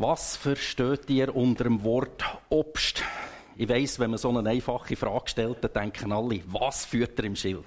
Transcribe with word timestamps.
Was 0.00 0.34
versteht 0.34 1.10
ihr 1.10 1.36
unter 1.36 1.64
dem 1.64 1.84
Wort 1.84 2.24
Obst? 2.48 3.02
Ich 3.54 3.68
weiss, 3.68 3.98
wenn 3.98 4.08
man 4.08 4.18
so 4.18 4.30
eine 4.30 4.48
einfache 4.48 4.96
Frage 4.96 5.28
stellt, 5.28 5.62
dann 5.62 5.74
denken 5.74 6.10
alle, 6.10 6.40
was 6.46 6.86
führt 6.86 7.18
er 7.18 7.26
im 7.26 7.36
Schild? 7.36 7.66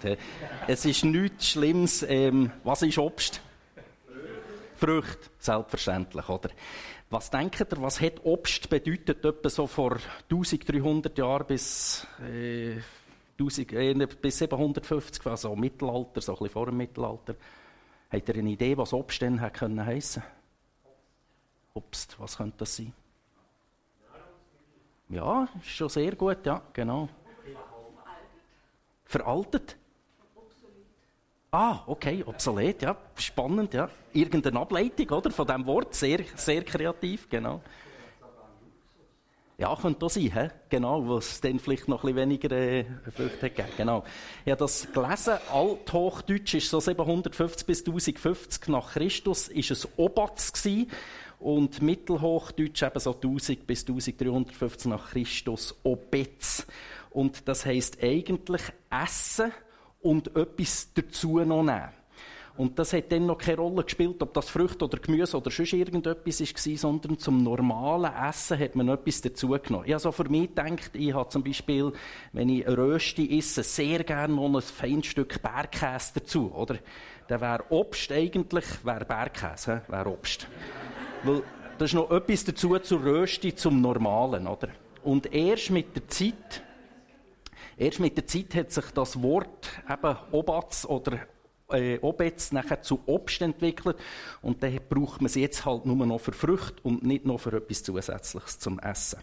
Es 0.66 0.84
ist 0.84 1.06
nichts 1.06 1.50
Schlimmes. 1.50 2.02
Ähm, 2.02 2.50
was 2.64 2.82
ist 2.82 2.98
Obst? 2.98 3.40
Früchte, 4.78 5.30
selbstverständlich, 5.38 6.28
oder? 6.28 6.50
Was 7.12 7.30
denkt 7.30 7.60
ihr, 7.60 7.68
was 7.80 8.02
hat 8.02 8.26
Obst 8.26 8.68
bedeutet, 8.68 9.24
etwa 9.24 9.50
so 9.50 9.68
vor 9.68 10.00
1300 10.32 11.16
Jahren 11.16 11.46
bis, 11.46 12.08
äh, 12.20 12.78
1000, 13.38 13.74
äh, 13.74 14.08
bis 14.20 14.40
750, 14.40 15.24
also 15.28 15.56
Mittelalter, 15.56 16.20
so 16.20 16.32
ein 16.32 16.38
bisschen 16.40 16.50
vor 16.50 16.66
dem 16.66 16.78
Mittelalter? 16.78 17.36
Habt 18.12 18.28
ihr 18.28 18.36
eine 18.36 18.50
Idee, 18.50 18.76
was 18.76 18.92
Obst 18.92 19.22
denn 19.22 19.40
hätte 19.40 19.60
können 19.60 19.86
heissen? 19.86 20.24
Obst, 21.74 22.20
was 22.20 22.38
könnte 22.38 22.58
das 22.60 22.76
sein? 22.76 22.94
Ja, 25.10 25.48
ist 25.60 25.70
schon 25.70 25.90
sehr 25.90 26.16
gut, 26.16 26.46
ja, 26.46 26.62
genau. 26.72 27.10
Veraltet? 29.06 29.76
Ah, 31.52 31.82
okay, 31.86 32.24
obsolet, 32.26 32.82
ja, 32.82 32.96
spannend, 33.16 33.74
ja. 33.74 33.90
Irgendeine 34.12 34.60
Ableitung, 34.60 35.10
oder, 35.10 35.30
von 35.30 35.46
dem 35.46 35.66
Wort, 35.66 35.94
sehr, 35.94 36.22
sehr 36.36 36.64
kreativ, 36.64 37.30
genau. 37.30 37.62
Ja, 39.58 39.76
könnte 39.76 40.06
auch 40.06 40.10
sein, 40.10 40.32
he? 40.34 40.48
genau, 40.68 41.08
was 41.08 41.40
dann 41.42 41.60
vielleicht 41.60 41.88
noch 41.88 42.04
ein 42.04 42.16
weniger 42.16 42.52
äh, 42.52 42.86
Früchte 43.16 43.52
gegeben 43.52 43.70
genau. 43.78 44.04
Ich 44.46 44.52
habe 44.52 44.60
das 44.60 44.92
gelesen, 44.92 45.38
Althochdeutsch 45.52 46.56
ist 46.56 46.72
so 46.72 46.80
750 46.80 47.68
bis 47.68 47.80
1050 47.82 48.68
nach 48.70 48.94
Christus, 48.94 49.48
ist 49.50 49.70
es 49.70 49.88
Obatz 49.96 50.54
gewesen 50.54 50.90
und 51.44 51.82
Mittelhochdeutsch 51.82 52.84
eben 52.84 53.00
so 53.00 53.14
1000 53.14 53.68
bis 53.68 53.82
1350 53.82 54.90
nach 54.90 55.12
Christus 55.12 55.76
Obetz. 55.84 56.66
Und 57.10 57.48
das 57.48 57.66
heißt 57.66 58.02
eigentlich 58.02 58.62
essen 58.90 59.52
und 60.02 60.36
etwas 60.36 60.94
dazu 60.94 61.40
noch 61.40 61.64
nehmen. 61.64 61.90
Und 62.56 62.78
das 62.78 62.94
hat 62.94 63.12
dann 63.12 63.26
noch 63.26 63.40
keine 63.40 63.58
Rolle 63.58 63.84
gespielt, 63.84 64.22
ob 64.22 64.34
das 64.36 64.48
Früchte 64.48 64.86
oder 64.86 65.00
Gemüse 65.00 65.36
oder 65.36 65.50
sonst 65.50 65.74
irgendetwas 65.74 66.40
war, 66.40 66.78
sondern 66.78 67.18
zum 67.18 67.44
normalen 67.44 68.14
Essen 68.14 68.60
hat 68.60 68.76
man 68.76 68.90
etwas 68.90 69.22
dazu 69.22 69.50
genommen. 69.50 69.86
Ich 69.86 69.94
habe 69.94 70.00
so 70.00 70.12
für 70.12 70.30
mich 70.30 70.50
gedacht, 70.50 70.92
ich 70.94 71.14
habe 71.14 71.30
zum 71.30 71.44
Beispiel, 71.44 71.92
wenn 72.32 72.50
ich 72.50 72.68
Rösti 72.68 73.38
esse, 73.38 73.64
sehr 73.64 74.04
gerne 74.04 74.36
noch 74.36 74.54
ein 74.54 74.62
feines 74.62 75.08
Stück 75.08 75.42
Bergkäse 75.42 76.14
dazu, 76.14 76.54
oder? 76.54 76.78
Dann 77.28 77.42
wäre 77.42 77.64
Obst 77.70 78.12
eigentlich, 78.12 78.66
wäre 78.84 79.04
Bergkäse, 79.06 79.82
wäre 79.88 80.10
Obst. 80.10 80.48
Weil 81.24 81.42
da 81.78 81.86
ist 81.86 81.94
noch 81.94 82.12
etwas 82.12 82.44
dazu 82.44 82.78
zur 82.80 83.04
Rösti, 83.04 83.56
zum 83.56 83.80
Normalen, 83.80 84.46
oder? 84.46 84.70
Und 85.04 85.34
erst 85.34 85.70
mit 85.70 85.96
der 85.96 86.08
Zeit, 86.10 86.64
erst 87.78 88.00
mit 88.00 88.18
der 88.18 88.28
Zeit 88.28 88.54
hat 88.56 88.72
sich 88.72 88.86
das 88.92 89.22
Wort 89.22 89.70
eben 89.90 90.18
Obatz 90.32 90.86
oder 90.86 91.20
äh, 91.72 91.98
Obetz 92.00 92.52
nachher 92.52 92.82
zu 92.82 93.00
Obst 93.06 93.42
entwickelt 93.42 93.98
und 94.42 94.62
dann 94.64 94.80
braucht 94.90 95.22
man 95.22 95.28
es 95.28 95.36
jetzt 95.36 95.66
halt 95.66 95.86
nur 95.86 96.06
noch 96.06 96.20
für 96.20 96.34
Früchte 96.34 96.82
und 96.84 97.04
nicht 97.04 97.26
noch 97.26 97.40
für 97.40 97.54
etwas 97.54 97.84
Zusätzliches 97.84 98.60
zum 98.60 98.80
Essen. 98.80 99.20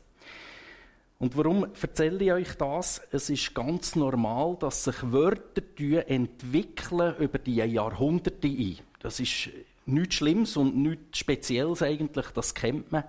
Und 1.18 1.36
warum 1.36 1.66
erzähle 1.80 2.24
ich 2.24 2.32
euch 2.32 2.54
das? 2.56 3.02
Es 3.12 3.28
ist 3.28 3.54
ganz 3.54 3.94
normal, 3.94 4.56
dass 4.58 4.84
sich 4.84 4.96
Wörter 5.02 5.62
entwickeln 6.08 7.14
über 7.18 7.38
die 7.38 7.56
Jahrhunderte 7.56 8.48
ein. 8.48 8.78
Das 9.00 9.20
ist 9.20 9.50
nichts 9.90 10.16
Schlimmes 10.16 10.56
und 10.56 10.76
nichts 10.76 11.18
Spezielles 11.18 11.82
eigentlich, 11.82 12.26
das 12.34 12.54
kennt 12.54 12.90
man. 12.92 13.04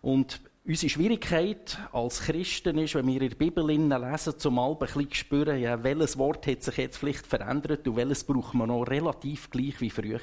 Und 0.00 0.40
unsere 0.68 0.90
Schwierigkeit 0.90 1.78
als 1.92 2.20
Christen 2.20 2.76
ist, 2.76 2.94
wenn 2.94 3.06
wir 3.06 3.22
in 3.22 3.30
der 3.30 3.36
Bibel 3.36 3.66
lesen, 3.66 4.38
zum 4.38 4.58
ein 4.58 4.76
bisschen 4.78 5.14
spüren, 5.14 5.58
ja, 5.58 5.82
welches 5.82 6.18
Wort 6.18 6.46
hat 6.46 6.62
sich 6.62 6.76
jetzt 6.76 6.98
vielleicht 6.98 7.26
verändert 7.26 7.88
und 7.88 7.96
welches 7.96 8.22
braucht 8.22 8.52
man 8.52 8.68
noch 8.68 8.82
relativ 8.82 9.48
gleich 9.48 9.80
wie 9.80 9.88
früher. 9.88 10.20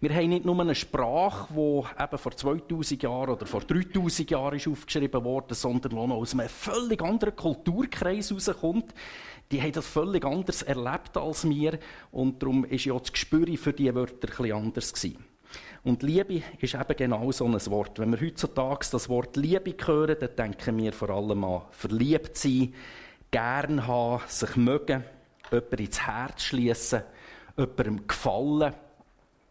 Wir 0.00 0.14
haben 0.14 0.30
nicht 0.30 0.46
nur 0.46 0.58
eine 0.58 0.74
Sprache, 0.74 1.52
die 1.52 2.02
eben 2.02 2.18
vor 2.18 2.32
2000 2.34 3.02
Jahren 3.02 3.30
oder 3.30 3.44
vor 3.44 3.60
3000 3.60 4.30
Jahren 4.30 4.56
ist 4.56 4.68
aufgeschrieben 4.68 5.22
worden, 5.22 5.54
sondern 5.54 5.90
die 5.90 5.96
noch 5.96 6.16
aus 6.16 6.32
einem 6.32 6.48
völlig 6.48 7.02
anderen 7.02 7.36
Kulturkreis 7.36 8.30
herauskommt 8.30 8.94
die 9.50 9.60
haben 9.60 9.72
das 9.72 9.86
völlig 9.86 10.24
anders 10.24 10.62
erlebt 10.62 11.16
als 11.16 11.48
wir 11.48 11.78
und 12.10 12.42
darum 12.42 12.64
ist 12.64 12.84
ja 12.84 12.98
das 12.98 13.12
Gespür 13.12 13.46
für 13.56 13.72
diese 13.72 13.94
Wörter 13.94 14.26
bisschen 14.26 14.52
anders 14.52 14.92
gewesen. 14.92 15.24
Und 15.84 16.02
Liebe 16.02 16.42
ist 16.58 16.74
eben 16.74 16.96
genau 16.96 17.30
so 17.30 17.44
ein 17.44 17.66
Wort. 17.66 17.98
Wenn 17.98 18.12
wir 18.12 18.20
heutzutage 18.26 18.86
das 18.90 19.08
Wort 19.08 19.36
Liebe 19.36 19.74
hören, 19.86 20.16
dann 20.18 20.36
denken 20.36 20.78
wir 20.78 20.92
vor 20.92 21.10
allem 21.10 21.44
an 21.44 21.62
verliebt 21.70 22.36
sein, 22.38 22.72
gern 23.30 23.86
haben, 23.86 24.22
sich 24.26 24.56
mögen, 24.56 25.04
jemanden 25.50 25.76
ins 25.76 26.00
Herz 26.00 26.42
schließen, 26.42 27.02
jemandem 27.56 28.06
gefallen. 28.06 28.74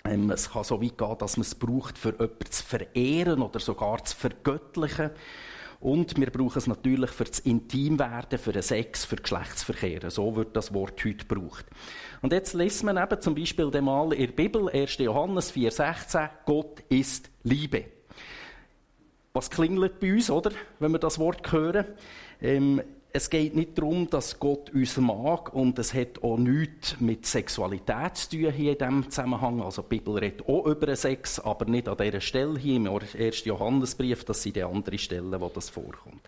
Ähm, 0.06 0.32
es 0.32 0.50
kann 0.50 0.64
so 0.64 0.82
weit 0.82 0.98
gehen, 0.98 1.18
dass 1.20 1.38
man 1.38 1.44
es 1.44 1.56
braucht, 1.56 1.98
für 1.98 2.12
jemanden 2.12 2.50
zu 2.50 2.64
verehren 2.64 3.42
oder 3.42 3.60
sogar 3.60 4.04
zu 4.04 4.16
vergöttlichen. 4.16 5.12
Und 5.84 6.18
wir 6.18 6.32
brauchen 6.32 6.58
es 6.58 6.66
natürlich 6.66 7.10
für 7.10 7.26
das 7.26 7.40
Intimwerden, 7.40 8.40
für 8.40 8.54
den 8.54 8.62
Sex, 8.62 9.04
für 9.04 9.18
Geschlechtsverkehr. 9.18 10.10
So 10.12 10.34
wird 10.38 10.56
das 10.56 10.74
Wort 10.74 11.04
heute 11.04 11.26
gebraucht. 11.26 11.66
Und 12.22 12.32
jetzt 12.32 12.54
liest 12.54 12.86
man 12.86 12.96
eben 12.96 13.20
zum 13.20 13.36
Beispiel 13.36 13.70
mal 13.82 14.14
in 14.14 14.28
der 14.28 14.34
Bibel, 14.34 14.70
1. 14.70 15.00
Johannes 15.00 15.54
4,16, 15.54 16.30
Gott 16.46 16.80
ist 16.88 17.30
Liebe. 17.44 17.84
Was 19.34 19.50
klingelt 19.50 20.00
bei 20.00 20.14
uns, 20.14 20.30
oder? 20.30 20.52
Wenn 20.80 20.94
wir 20.94 21.00
das 21.00 21.20
Wort 21.20 21.52
hören. 21.52 21.86
Ähm, 22.42 22.82
es 23.16 23.30
geht 23.30 23.56
nicht 23.56 23.78
darum, 23.78 24.10
dass 24.10 24.40
Gott 24.40 24.72
uns 24.74 24.98
mag 24.98 25.54
und 25.54 25.78
es 25.78 25.94
hat 25.94 26.24
auch 26.24 26.38
nichts 26.38 27.00
mit 27.00 27.28
Sexualität 27.28 28.18
zu 28.18 28.32
tun 28.32 28.52
hier 28.52 28.72
in 28.72 28.78
diesem 28.80 29.10
Zusammenhang. 29.10 29.62
Also 29.62 29.84
die 29.84 30.00
Bibel 30.00 30.18
redet 30.18 30.50
auch 30.50 30.66
über 30.66 30.96
Sex, 30.96 31.40
aber 31.40 31.66
nicht 31.66 31.88
an 31.88 31.98
dieser 31.98 32.22
Stelle 32.22 32.58
hier 32.58 32.78
im 32.78 32.88
1. 32.88 33.46
Johannesbrief, 33.46 34.26
das 34.26 34.42
sind 34.42 34.56
die 34.56 34.64
anderen 34.64 34.98
Stellen, 34.98 35.40
wo 35.40 35.48
das 35.54 35.70
vorkommt. 35.70 36.28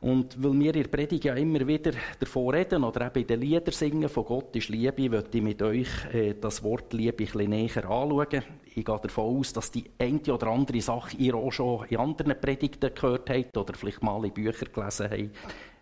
Und 0.00 0.42
weil 0.42 0.58
wir 0.58 0.74
in 0.74 0.82
der 0.84 0.88
Predigt 0.88 1.24
ja 1.24 1.34
immer 1.34 1.66
wieder 1.66 1.92
davon 2.20 2.54
reden 2.54 2.84
oder 2.84 3.06
eben 3.06 3.20
in 3.20 3.26
den 3.26 3.40
Liedern 3.40 3.72
singen, 3.72 4.08
von 4.08 4.24
Gott 4.24 4.56
ist 4.56 4.68
Liebe, 4.68 5.10
möchte 5.10 5.38
ich 5.38 5.44
mit 5.44 5.60
euch 5.60 5.88
äh, 6.12 6.34
das 6.40 6.62
Wort 6.62 6.92
Liebe 6.94 7.12
ein 7.12 7.16
bisschen 7.16 7.50
näher 7.50 7.90
anschauen. 7.90 8.42
Ich 8.64 8.84
gehe 8.84 9.00
davon 9.02 9.38
aus, 9.38 9.52
dass 9.52 9.72
die 9.72 9.84
eine 9.98 10.20
oder 10.32 10.46
andere 10.46 10.80
Sache 10.80 11.16
ihr 11.18 11.34
auch 11.34 11.50
schon 11.50 11.84
in 11.88 11.98
anderen 11.98 12.40
Predigten 12.40 12.94
gehört 12.94 13.28
habt 13.28 13.56
oder 13.58 13.74
vielleicht 13.74 14.02
mal 14.02 14.24
in 14.24 14.32
Büchern 14.32 14.72
gelesen 14.72 15.10
habt 15.10 15.30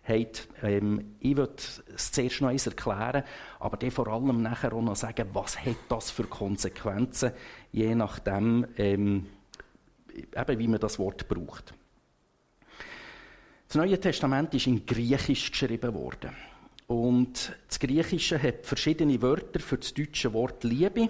habt. 0.09 0.47
Ähm, 0.61 1.15
ich 1.19 1.37
würde 1.37 1.55
es 1.95 2.11
zuerst 2.11 2.41
noch 2.41 2.49
erklären, 2.49 3.23
aber 3.59 3.77
dann 3.77 3.91
vor 3.91 4.07
allem 4.07 4.41
nachher 4.41 4.73
auch 4.73 4.81
noch 4.81 4.95
sagen, 4.95 5.29
was 5.33 5.63
hat 5.63 5.77
das 5.87 6.11
für 6.11 6.23
Konsequenzen, 6.23 7.31
je 7.71 7.95
nachdem, 7.95 8.65
ähm, 8.77 9.27
eben, 10.13 10.59
wie 10.59 10.67
man 10.67 10.79
das 10.79 10.99
Wort 10.99 11.27
braucht. 11.27 11.73
Das 13.67 13.75
Neue 13.75 13.99
Testament 13.99 14.53
ist 14.55 14.67
in 14.67 14.85
Griechisch 14.85 15.51
geschrieben 15.51 15.93
worden. 15.93 16.35
Und 16.87 17.55
das 17.67 17.79
Griechische 17.79 18.41
hat 18.41 18.65
verschiedene 18.65 19.21
Wörter 19.21 19.59
für 19.59 19.77
das 19.77 19.93
deutsche 19.93 20.33
Wort 20.33 20.63
Liebe. 20.63 21.09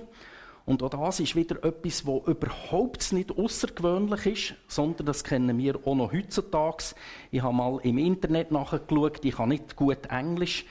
Und 0.70 0.84
auch 0.84 0.92
das 0.92 1.20
ist 1.20 1.36
wieder 1.36 1.64
etwas, 1.64 2.06
was 2.06 2.28
überhaupt 2.28 3.12
nicht 3.12 3.36
außergewöhnlich 3.36 4.26
ist, 4.28 4.54
sondern 4.68 5.08
das 5.08 5.24
kennen 5.24 5.58
wir 5.58 5.80
auch 5.84 5.96
noch 5.96 6.14
heutzutage. 6.14 6.94
Ich 7.32 7.42
habe 7.42 7.56
mal 7.56 7.80
im 7.82 7.98
Internet 7.98 8.52
nachgeschaut, 8.52 9.26
ich 9.26 9.36
kann 9.36 9.50
nicht 9.50 9.76
gut 9.76 10.06
Englisch. 10.12 10.66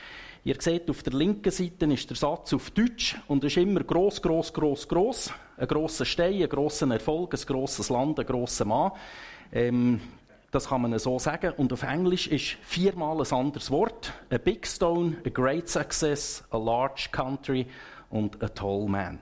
Ihr 0.44 0.54
seht, 0.60 0.88
auf 0.88 1.02
der 1.02 1.14
linken 1.14 1.50
Seite 1.50 1.86
ist 1.86 2.08
der 2.08 2.16
Satz 2.16 2.54
auf 2.54 2.70
Deutsch 2.70 3.16
und 3.26 3.42
ist 3.42 3.56
immer 3.56 3.82
gross, 3.82 4.22
gross, 4.22 4.52
gross, 4.52 4.86
gross. 4.86 5.32
Ein 5.56 5.66
grosser 5.66 6.04
Stein, 6.04 6.44
ein 6.44 6.48
grosser 6.48 6.88
Erfolg, 6.92 7.34
ein 7.34 7.44
grosses 7.44 7.88
Land, 7.88 8.20
ein 8.20 8.26
grosser 8.26 8.66
Mann. 8.66 8.92
Ähm, 9.50 10.00
das 10.52 10.68
kann 10.68 10.82
man 10.82 10.96
so 11.00 11.18
sagen. 11.18 11.54
Und 11.56 11.72
auf 11.72 11.82
Englisch 11.82 12.28
ist 12.28 12.56
viermal 12.62 13.20
ein 13.20 13.32
anderes 13.32 13.72
Wort. 13.72 14.12
A 14.30 14.38
big 14.38 14.64
stone, 14.64 15.16
a 15.26 15.28
great 15.28 15.68
success, 15.68 16.44
a 16.50 16.56
large 16.56 17.08
country 17.10 17.66
und 18.10 18.42
a 18.42 18.48
tall 18.48 18.86
man. 18.88 19.18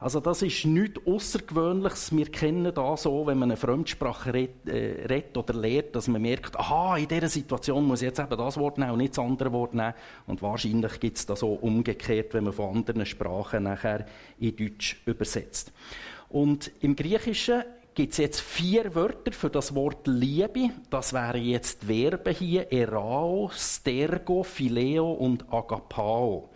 Also 0.00 0.20
das 0.20 0.42
ist 0.42 0.64
nichts 0.64 1.00
Außergewöhnliches. 1.04 2.14
Wir 2.16 2.30
kennen 2.30 2.72
das 2.72 3.02
so, 3.02 3.26
wenn 3.26 3.38
man 3.38 3.50
eine 3.50 3.56
Fremdsprache 3.56 4.32
redet, 4.32 4.68
äh, 4.68 5.06
redet 5.08 5.36
oder 5.36 5.54
lehrt, 5.54 5.96
dass 5.96 6.06
man 6.06 6.22
merkt, 6.22 6.56
aha, 6.56 6.96
in 6.96 7.08
dieser 7.08 7.28
Situation 7.28 7.84
muss 7.84 8.02
ich 8.02 8.06
jetzt 8.06 8.20
eben 8.20 8.36
das 8.36 8.56
Wort 8.58 8.78
nehmen 8.78 8.92
und 8.92 8.98
nicht 8.98 9.16
das 9.18 9.24
andere 9.24 9.52
Wort 9.52 9.74
nehmen. 9.74 9.94
Und 10.26 10.40
wahrscheinlich 10.40 11.00
gibt 11.00 11.18
es 11.18 11.26
das 11.26 11.40
so 11.40 11.54
umgekehrt, 11.54 12.32
wenn 12.34 12.44
man 12.44 12.52
von 12.52 12.76
anderen 12.76 13.04
Sprachen 13.06 13.64
nachher 13.64 14.06
in 14.38 14.54
Deutsch 14.54 15.02
übersetzt. 15.04 15.72
Und 16.28 16.70
im 16.80 16.94
Griechischen 16.94 17.64
gibt 17.94 18.12
es 18.12 18.18
jetzt 18.18 18.40
vier 18.40 18.94
Wörter 18.94 19.32
für 19.32 19.50
das 19.50 19.74
Wort 19.74 20.06
Liebe. 20.06 20.70
Das 20.90 21.12
wären 21.12 21.42
jetzt 21.42 21.82
Verben 21.82 22.32
hier, 22.32 22.72
erao, 22.72 23.50
stergo, 23.52 24.44
phileo 24.44 25.10
und 25.10 25.52
agapao. 25.52 26.50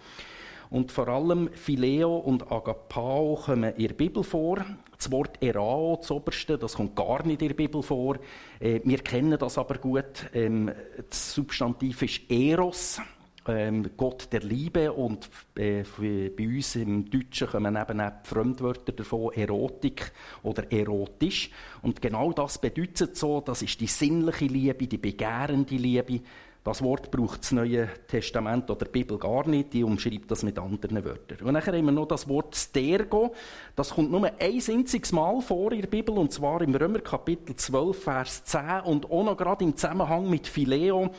Und 0.72 0.90
vor 0.90 1.06
allem 1.08 1.50
Phileo 1.52 2.16
und 2.16 2.50
Agapao 2.50 3.38
kommen 3.44 3.74
in 3.74 3.88
der 3.88 3.94
Bibel 3.94 4.24
vor. 4.24 4.64
Das 4.96 5.12
Wort 5.12 5.42
Erao, 5.42 5.98
das 6.00 6.10
oberste, 6.10 6.56
das 6.56 6.76
kommt 6.76 6.96
gar 6.96 7.26
nicht 7.26 7.42
in 7.42 7.48
der 7.48 7.54
Bibel 7.54 7.82
vor. 7.82 8.16
Äh, 8.58 8.80
wir 8.82 8.98
kennen 9.00 9.38
das 9.38 9.58
aber 9.58 9.76
gut. 9.76 10.30
Ähm, 10.32 10.70
das 11.10 11.34
Substantiv 11.34 12.00
ist 12.00 12.22
Eros 12.30 13.02
ähm, 13.46 13.90
Gott 13.98 14.32
der 14.32 14.40
Liebe 14.40 14.92
und 14.92 15.28
äh, 15.56 15.84
bei 15.98 16.46
uns 16.46 16.76
im 16.76 17.10
Deutschen 17.10 17.48
kommen 17.48 17.76
eben 17.76 18.00
auch 18.00 18.12
Fremdwörter 18.24 18.92
davon, 18.92 19.32
Erotik 19.34 20.10
oder 20.42 20.72
erotisch. 20.72 21.50
Und 21.82 22.00
genau 22.00 22.32
das 22.32 22.58
bedeutet 22.58 23.16
so, 23.16 23.42
das 23.42 23.60
ist 23.60 23.78
die 23.78 23.86
sinnliche 23.86 24.46
Liebe, 24.46 24.86
die 24.86 24.96
begehrende 24.96 25.74
Liebe. 25.74 26.20
Das 26.64 26.80
Wort 26.80 27.10
braucht 27.10 27.40
das 27.40 27.50
Neue 27.50 27.88
Testament 28.06 28.70
oder 28.70 28.84
die 28.84 28.92
Bibel 28.92 29.18
gar 29.18 29.48
nicht, 29.48 29.72
die 29.72 29.82
umschreibt 29.82 30.30
das 30.30 30.44
mit 30.44 30.60
anderen 30.60 31.04
Wörtern. 31.04 31.38
Und 31.44 31.54
dann 31.54 31.66
haben 31.66 31.84
wir 31.84 31.92
noch 31.92 32.06
das 32.06 32.28
Wort 32.28 32.54
Stergo. 32.54 33.34
Das 33.74 33.90
kommt 33.90 34.12
nur 34.12 34.24
ein 34.24 34.34
einziges 34.38 35.10
Mal 35.10 35.40
vor 35.40 35.72
in 35.72 35.80
der 35.80 35.88
Bibel, 35.88 36.16
und 36.16 36.32
zwar 36.32 36.62
im 36.62 36.72
Römer 36.72 37.00
Kapitel 37.00 37.56
12, 37.56 38.02
Vers 38.04 38.44
10 38.44 38.82
und 38.84 39.10
auch 39.10 39.24
noch 39.24 39.36
gerade 39.36 39.64
im 39.64 39.74
Zusammenhang 39.74 40.30
mit 40.30 40.46
Phileo. 40.46 41.10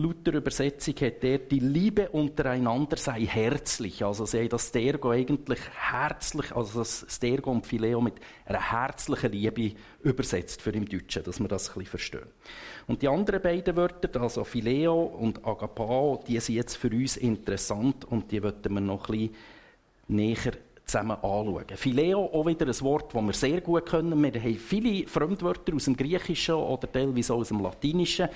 Luther 0.00 0.34
Übersetzung 0.34 0.94
hat 0.94 1.22
er, 1.24 1.38
die 1.38 1.60
Liebe 1.60 2.08
untereinander 2.08 2.96
sei 2.96 3.26
herzlich. 3.26 4.02
Also 4.02 4.24
sie 4.24 4.38
haben 4.38 4.48
das 4.48 4.68
Stergo 4.68 5.10
eigentlich 5.10 5.60
herzlich, 5.74 6.52
also 6.52 6.78
das 6.78 7.04
Stergo 7.08 7.50
und 7.50 7.66
Phileo 7.66 8.00
mit 8.00 8.14
einer 8.46 8.70
herzlichen 8.70 9.32
Liebe 9.32 9.72
übersetzt 10.02 10.62
für 10.62 10.70
im 10.70 10.88
Deutschen, 10.88 11.22
dass 11.22 11.38
wir 11.38 11.48
das 11.48 11.68
ein 11.68 11.74
bisschen 11.74 11.90
verstehen. 11.90 12.26
Und 12.86 13.02
die 13.02 13.08
anderen 13.08 13.42
beiden 13.42 13.76
Wörter, 13.76 14.20
also 14.20 14.44
Phileo 14.44 15.02
und 15.02 15.44
Agapao, 15.46 16.24
die 16.26 16.40
sind 16.40 16.54
jetzt 16.54 16.76
für 16.76 16.90
uns 16.90 17.16
interessant 17.16 18.04
und 18.06 18.32
die 18.32 18.42
wollten 18.42 18.72
wir 18.72 18.80
noch 18.80 19.08
ein 19.08 19.18
bisschen 19.18 19.34
näher 20.08 20.52
zusammen 20.84 21.12
anschauen. 21.12 21.64
Phileo, 21.76 22.30
auch 22.32 22.46
wieder 22.46 22.66
ein 22.66 22.80
Wort, 22.80 23.14
das 23.14 23.22
wir 23.22 23.32
sehr 23.32 23.60
gut 23.60 23.86
können. 23.86 24.22
Wir 24.22 24.42
haben 24.42 24.56
viele 24.56 25.06
Fremdwörter 25.06 25.74
aus 25.74 25.84
dem 25.84 25.96
Griechischen 25.96 26.54
oder 26.54 26.90
teilweise 26.90 27.34
aus 27.34 27.48
dem 27.48 27.60
Latinischen. 27.60 28.28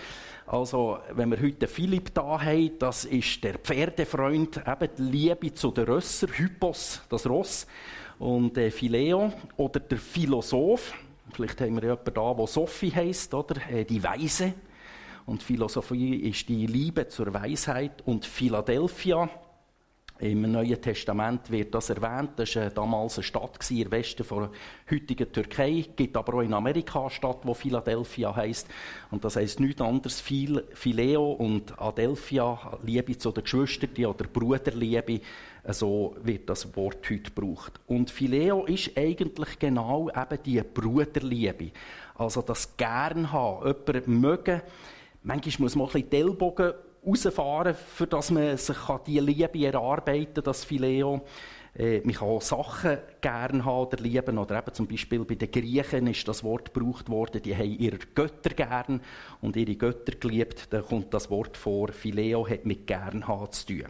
Also, 0.46 0.98
wenn 1.12 1.30
wir 1.30 1.40
heute 1.40 1.66
Philipp 1.66 2.12
da 2.14 2.40
haben, 2.40 2.78
das 2.78 3.06
ist 3.06 3.42
der 3.42 3.58
Pferdefreund, 3.58 4.62
eben 4.66 4.88
die 4.98 5.02
Liebe 5.02 5.54
zu 5.54 5.70
den 5.70 5.84
Rösser, 5.84 6.28
Hypos, 6.28 7.00
das 7.08 7.26
Ross, 7.26 7.66
und 8.18 8.56
äh, 8.58 8.70
Phileo, 8.70 9.32
oder 9.56 9.80
der 9.80 9.98
Philosoph, 9.98 10.94
vielleicht 11.32 11.60
haben 11.60 11.74
wir 11.74 11.82
jemanden 11.82 12.14
da, 12.14 12.34
der 12.34 12.46
Sophie 12.46 12.92
heisst, 12.94 13.34
oder? 13.34 13.56
Äh, 13.70 13.84
die 13.84 14.02
Weise. 14.02 14.54
Und 15.26 15.42
Philosophie 15.42 16.16
ist 16.16 16.48
die 16.48 16.66
Liebe 16.66 17.08
zur 17.08 17.32
Weisheit. 17.32 18.02
Und 18.04 18.26
Philadelphia, 18.26 19.28
im 20.20 20.42
Neuen 20.50 20.80
Testament 20.80 21.50
wird 21.50 21.74
das 21.74 21.90
erwähnt. 21.90 22.30
Das 22.36 22.54
war 22.54 22.70
damals 22.70 23.16
eine 23.16 23.24
Stadt 23.24 23.70
im 23.70 23.90
Westen 23.90 24.24
der 24.28 24.50
heutigen 24.90 25.32
Türkei. 25.32 25.80
Es 25.80 25.96
gibt 25.96 26.16
aber 26.16 26.34
auch 26.34 26.40
in 26.40 26.54
Amerika 26.54 27.00
eine 27.00 27.10
Stadt, 27.10 27.40
die 27.44 27.54
Philadelphia 27.54 28.34
heißt. 28.34 28.68
Und 29.10 29.24
das 29.24 29.36
heißt 29.36 29.58
nichts 29.58 29.80
anderes. 29.80 30.20
Phileo 30.20 31.32
und 31.32 31.78
Adelphia, 31.80 32.78
Liebe 32.84 33.18
zu 33.18 33.32
den 33.32 33.42
Geschwistern 33.42 34.06
oder 34.06 34.26
Bruderliebe. 34.26 35.20
So 35.68 36.14
wird 36.22 36.48
das 36.48 36.76
Wort 36.76 37.10
heute 37.10 37.30
gebraucht. 37.30 37.80
Und 37.88 38.10
Phileo 38.10 38.66
ist 38.66 38.96
eigentlich 38.96 39.58
genau 39.58 40.10
eben 40.10 40.42
die 40.44 40.62
Bruderliebe. 40.62 41.72
Also 42.14 42.40
das 42.42 42.76
Gern 42.76 43.32
haben, 43.32 43.66
jemanden 43.66 44.20
mögen. 44.20 44.62
Manchmal 45.24 45.64
muss 45.64 45.74
man 45.74 45.86
auch 45.86 45.94
ein 45.94 46.02
bisschen 46.02 46.10
die 46.10 46.16
Ellbogen 46.18 46.74
rausfahren, 47.06 47.74
für 47.74 48.06
dass 48.06 48.30
man 48.30 48.56
sich 48.56 48.76
diese 49.06 49.20
Liebe 49.20 49.66
erarbeiten 49.66 50.34
kann, 50.34 50.44
das 50.44 50.64
Phileo. 50.64 51.22
Äh, 51.76 52.00
man 52.04 52.14
kann 52.14 52.28
auch 52.28 52.42
Sachen 52.42 52.98
gerne 53.20 53.64
haben 53.64 53.86
oder 53.86 53.96
lieben. 53.98 54.38
Oder 54.38 54.58
eben 54.58 54.74
zum 54.74 54.86
Beispiel 54.86 55.24
bei 55.24 55.34
den 55.34 55.50
Griechen 55.50 56.06
ist 56.06 56.26
das 56.28 56.44
Wort 56.44 56.72
gebraucht 56.72 57.08
worden, 57.08 57.42
die 57.42 57.56
haben 57.56 57.78
ihre 57.78 57.98
Götter 57.98 58.50
gern 58.50 59.00
und 59.40 59.56
ihre 59.56 59.74
Götter 59.74 60.12
geliebt. 60.18 60.68
Da 60.70 60.82
kommt 60.82 61.12
das 61.12 61.30
Wort 61.30 61.56
vor, 61.56 61.88
Phileo 61.88 62.48
hat 62.48 62.64
mit 62.64 62.86
gern 62.86 63.26
haben 63.26 63.50
zu 63.50 63.66
tun. 63.66 63.86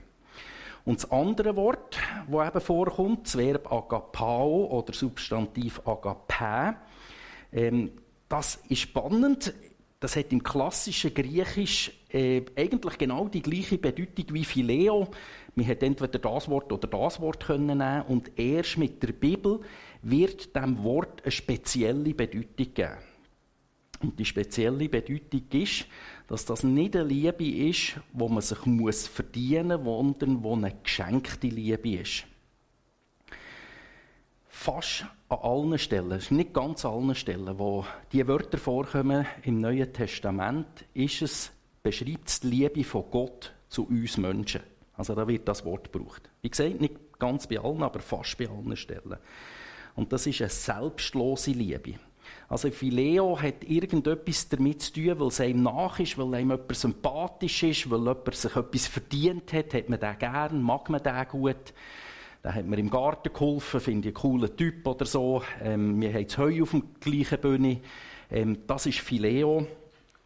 Und 0.84 1.02
das 1.02 1.10
andere 1.10 1.56
Wort, 1.56 1.98
das 2.30 2.48
eben 2.48 2.60
vorkommt, 2.60 3.26
das 3.26 3.38
Verb 3.38 3.72
agapao 3.72 4.66
oder 4.66 4.92
Substantiv 4.92 5.80
agape, 5.86 6.76
ähm, 7.52 7.92
das 8.28 8.56
ist 8.68 8.80
spannend. 8.80 9.54
Das 10.04 10.16
hat 10.16 10.34
im 10.34 10.42
klassischen 10.42 11.14
Griechisch 11.14 11.90
äh, 12.10 12.42
eigentlich 12.56 12.98
genau 12.98 13.26
die 13.26 13.40
gleiche 13.40 13.78
Bedeutung 13.78 14.26
wie 14.34 14.44
Phileo. 14.44 15.08
Man 15.54 15.64
hätte 15.64 15.86
entweder 15.86 16.18
das 16.18 16.46
Wort 16.46 16.70
oder 16.70 16.86
das 16.86 17.22
Wort 17.22 17.46
können 17.46 17.78
nehmen 17.78 18.02
und 18.08 18.30
erst 18.38 18.76
mit 18.76 19.02
der 19.02 19.12
Bibel 19.12 19.60
wird 20.02 20.54
dem 20.54 20.82
Wort 20.82 21.22
eine 21.22 21.30
spezielle 21.30 22.12
Bedeutung 22.12 22.74
geben. 22.74 22.98
Und 24.02 24.18
die 24.18 24.26
spezielle 24.26 24.90
Bedeutung 24.90 25.44
ist, 25.52 25.86
dass 26.28 26.44
das 26.44 26.64
nicht 26.64 26.96
eine 26.96 27.08
Liebe 27.08 27.66
ist, 27.66 27.98
wo 28.12 28.28
man 28.28 28.42
sich 28.42 28.66
muss 28.66 29.06
verdienen 29.08 29.84
muss, 29.84 30.18
sondern 30.18 30.44
wo 30.44 30.54
eine 30.54 30.76
geschenkte 30.82 31.46
Liebe 31.46 31.92
ist. 31.92 32.26
Fast 34.56 35.04
an 35.28 35.38
allen 35.42 35.78
Stellen, 35.78 36.22
nicht 36.30 36.54
ganz 36.54 36.86
allen 36.86 37.14
Stellen, 37.16 37.58
wo 37.58 37.84
die 38.12 38.26
Wörter 38.26 38.56
vorkommen 38.56 39.26
im 39.42 39.58
Neuen 39.58 39.92
Testament, 39.92 40.86
ist 40.94 41.20
es, 41.20 41.50
beschreibt 41.82 42.28
es 42.28 42.40
die 42.40 42.46
Liebe 42.46 42.84
von 42.84 43.04
Gott 43.10 43.52
zu 43.68 43.86
uns 43.86 44.16
Menschen. 44.16 44.62
Also 44.96 45.14
da 45.14 45.26
wird 45.28 45.46
das 45.48 45.66
Wort 45.66 45.92
gebraucht. 45.92 46.30
Wie 46.40 46.48
gesagt, 46.48 46.80
nicht 46.80 46.94
ganz 47.18 47.46
bei 47.46 47.58
allen, 47.58 47.82
aber 47.82 47.98
fast 48.00 48.38
bei 48.38 48.48
allen 48.48 48.76
Stellen. 48.76 49.18
Und 49.96 50.12
das 50.12 50.26
ist 50.26 50.40
eine 50.40 50.48
selbstlose 50.48 51.50
Liebe. 51.50 51.98
Also 52.48 52.70
Phileo 52.70 53.38
hat 53.38 53.64
irgendetwas 53.64 54.48
damit 54.48 54.82
zu 54.82 54.92
tun, 54.94 55.18
weil 55.18 55.28
es 55.28 55.40
einem 55.40 55.64
nach 55.64 55.98
ist, 55.98 56.16
weil 56.16 56.32
einem 56.32 56.52
jemand 56.52 56.74
sympathisch 56.74 57.64
ist, 57.64 57.90
weil 57.90 57.98
jemand 57.98 58.34
sich 58.34 58.54
etwas 58.54 58.86
verdient 58.86 59.52
hat, 59.52 59.74
hat 59.74 59.88
man 59.90 60.00
den 60.00 60.18
gern, 60.18 60.62
mag 60.62 60.88
man 60.88 61.02
den 61.02 61.28
gut. 61.28 61.74
Da 62.44 62.52
hat 62.52 62.66
mir 62.66 62.76
im 62.76 62.90
Garten 62.90 63.32
geholfen, 63.32 63.80
finde 63.80 64.10
ich 64.10 64.14
einen 64.14 64.22
coolen 64.22 64.54
Typ 64.54 64.86
oder 64.86 65.06
so. 65.06 65.42
Ähm, 65.62 65.98
wir 65.98 66.12
haben 66.12 66.26
das 66.26 66.36
Heu 66.36 66.62
auf 66.62 66.72
dem 66.72 66.90
gleichen 67.00 67.40
Bühne. 67.40 67.80
Ähm, 68.30 68.58
das 68.66 68.84
ist 68.84 68.98
Phileo. 68.98 69.66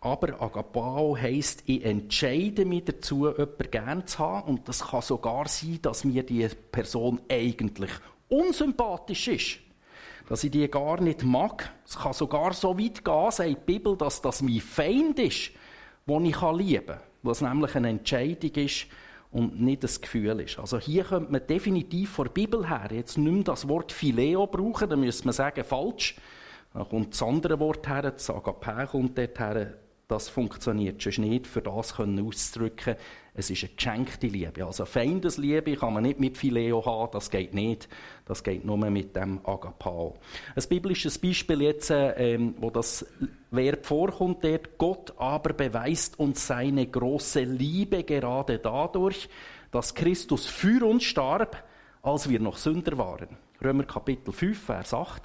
Aber 0.00 0.43
Agapao 0.43 1.17
heisst, 1.17 1.62
ich 1.67 1.85
entscheide 1.85 2.65
mich 2.65 2.87
dazu, 2.87 3.29
jemanden 3.29 3.70
gern 3.70 4.06
zu 4.09 4.19
haben. 4.19 4.49
Und 4.49 4.69
das 4.69 4.88
kann 4.88 5.00
sogar 5.00 5.47
sein, 5.47 5.79
dass 5.81 6.03
mir 6.03 6.25
die 6.25 6.49
Person 6.73 7.20
eigentlich 7.29 7.93
unsympathisch 8.29 9.29
ist. 9.29 9.58
Dass 10.29 10.43
ich 10.43 10.51
die 10.51 10.69
gar 10.69 11.01
nicht 11.01 11.22
mag. 11.22 11.70
Es 11.87 11.96
kann 11.96 12.15
sogar 12.15 12.53
so 12.53 12.77
weit 12.77 13.05
gehen, 13.05 13.31
sagt 13.31 13.48
die 13.48 13.55
Bibel, 13.55 13.96
dass 13.96 14.20
das 14.20 14.43
mein 14.43 14.58
Feind 14.58 15.20
ist, 15.20 15.53
den 16.05 16.25
ich 16.25 16.43
lieben 16.43 16.84
kann. 16.84 17.01
Was 17.22 17.43
nämlich 17.43 17.77
eine 17.77 17.91
Entscheidung 17.91 18.51
ist, 18.56 18.89
und 19.31 19.61
nicht 19.61 19.85
das 19.85 20.01
Gefühl 20.01 20.41
ist. 20.41 20.58
Also 20.58 20.79
hier 20.79 21.05
könnte 21.05 21.31
man 21.31 21.47
definitiv 21.47 22.11
von 22.11 22.27
der 22.27 22.32
Bibel 22.32 22.69
her 22.69 22.89
jetzt 22.93 23.19
nicht 23.19 23.32
mehr 23.32 23.44
das 23.44 23.69
Wort 23.69 23.93
Phileo 23.93 24.47
brauchen, 24.47 24.89
dann 24.89 25.01
müsste 25.01 25.27
man 25.27 25.35
sagen, 25.35 25.65
falsch. 25.65 26.17
Dann 26.73 26.89
kommt 26.89 27.15
das 27.15 27.23
andere 27.23 27.58
Wort 27.61 27.89
her, 27.89 28.03
das 28.03 28.31
Agape 28.31 28.87
kommt 28.87 29.19
dort 29.19 29.39
her, 29.39 29.75
das 30.06 30.29
funktioniert 30.29 31.03
schon 31.03 31.25
nicht, 31.25 31.47
für 31.47 31.61
das 31.61 31.97
können 31.97 32.27
auszudrücken, 32.27 32.97
es 33.38 33.50
ist 33.50 33.62
eine 33.62 33.72
geschenkte 33.72 34.26
Liebe. 34.26 34.66
Also 34.66 34.84
Feindesliebe 34.84 35.76
kann 35.76 35.94
man 35.94 36.02
nicht 36.02 36.18
mit 36.18 36.36
Phileo 36.36 36.84
haben, 36.84 37.12
das 37.12 37.30
geht 37.30 37.54
nicht. 37.54 37.88
Das 38.24 38.42
geht 38.42 38.64
nur 38.64 38.76
mit 38.76 39.14
dem 39.14 39.38
Agapao. 39.44 40.16
Ein 40.56 40.64
biblisches 40.68 41.18
Beispiel 41.18 41.62
jetzt, 41.62 41.92
ähm, 41.92 42.56
wo 42.58 42.70
das 42.70 43.06
Verb 43.52 43.86
vorkommt, 43.86 44.42
dort, 44.42 44.76
Gott 44.76 45.14
aber 45.18 45.52
beweist 45.52 46.18
uns 46.18 46.48
seine 46.48 46.84
große 46.88 47.42
Liebe 47.42 48.02
gerade 48.02 48.58
dadurch, 48.58 49.28
dass 49.70 49.94
Christus 49.94 50.46
für 50.46 50.84
uns 50.84 51.04
starb, 51.04 51.62
als 52.02 52.28
wir 52.28 52.40
noch 52.40 52.56
Sünder 52.56 52.98
waren. 52.98 53.28
Römer 53.62 53.84
Kapitel 53.84 54.32
5, 54.32 54.60
Vers 54.60 54.92
8. 54.92 55.22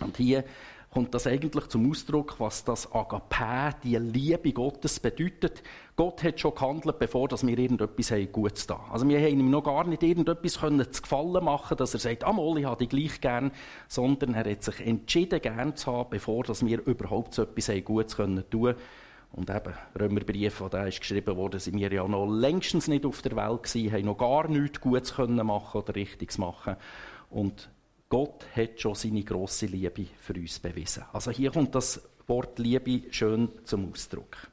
Und 0.00 0.16
hier 0.16 0.44
kommt 0.90 1.14
das 1.14 1.26
eigentlich 1.26 1.66
zum 1.68 1.90
Ausdruck, 1.90 2.40
was 2.40 2.64
das 2.64 2.92
Agape, 2.92 3.76
die 3.84 3.96
Liebe 3.96 4.52
Gottes 4.52 5.00
bedeutet. 5.00 5.62
Gott 5.96 6.22
hat 6.22 6.40
schon 6.40 6.54
gehandelt, 6.54 6.98
bevor 6.98 7.28
dass 7.28 7.46
wir 7.46 7.58
irgendetwas 7.58 8.10
haben 8.10 8.32
Gutes 8.32 8.66
da. 8.66 8.80
Also 8.90 9.06
wir 9.08 9.18
haben 9.18 9.40
ihm 9.40 9.50
noch 9.50 9.64
gar 9.64 9.84
nicht 9.86 10.02
irgendetwas 10.02 10.60
können 10.60 10.90
zu 10.90 11.02
gefallen 11.02 11.44
machen, 11.44 11.76
dass 11.76 11.92
er 11.94 12.00
sagt, 12.00 12.24
Molly, 12.32 12.60
ich 12.60 12.66
habe 12.66 12.86
dich 12.86 12.88
gleich 12.88 13.20
gern, 13.20 13.52
sondern 13.86 14.34
er 14.34 14.50
hat 14.50 14.62
sich 14.62 14.80
entschieden, 14.80 15.42
gern 15.42 15.76
zu 15.76 15.92
haben, 15.92 16.10
bevor 16.10 16.44
dass 16.44 16.64
wir 16.64 16.84
überhaupt 16.86 17.34
so 17.34 17.42
etwas 17.42 17.68
haben 17.68 17.84
Gutes 17.84 18.16
können 18.16 18.48
tun. 18.48 18.74
Und 19.30 19.50
eben, 19.50 19.74
Römerbrief, 19.98 20.62
der 20.72 20.86
ist 20.86 21.00
geschrieben 21.00 21.36
wurde, 21.36 21.60
sind 21.60 21.76
wir 21.76 21.92
ja 21.92 22.08
noch 22.08 22.26
längstens 22.26 22.88
nicht 22.88 23.04
auf 23.04 23.20
der 23.20 23.36
Welt 23.36 23.64
gewesen, 23.64 23.92
haben 23.92 24.06
noch 24.06 24.16
gar 24.16 24.48
nichts 24.48 24.80
Gutes 24.80 25.14
können 25.14 25.46
machen 25.46 25.82
oder 25.82 25.94
Richtiges 25.94 26.38
machen. 26.38 26.76
Und 27.28 27.68
Gott 28.08 28.46
hat 28.56 28.80
schon 28.80 28.94
seine 28.94 29.22
große 29.22 29.66
Liebe 29.66 30.06
für 30.20 30.34
uns 30.34 30.58
bewiesen. 30.58 31.04
Also 31.12 31.30
hier 31.30 31.50
kommt 31.50 31.74
das 31.74 32.00
Wort 32.26 32.58
Liebe 32.58 33.12
schön 33.12 33.50
zum 33.64 33.92
Ausdruck. 33.92 34.48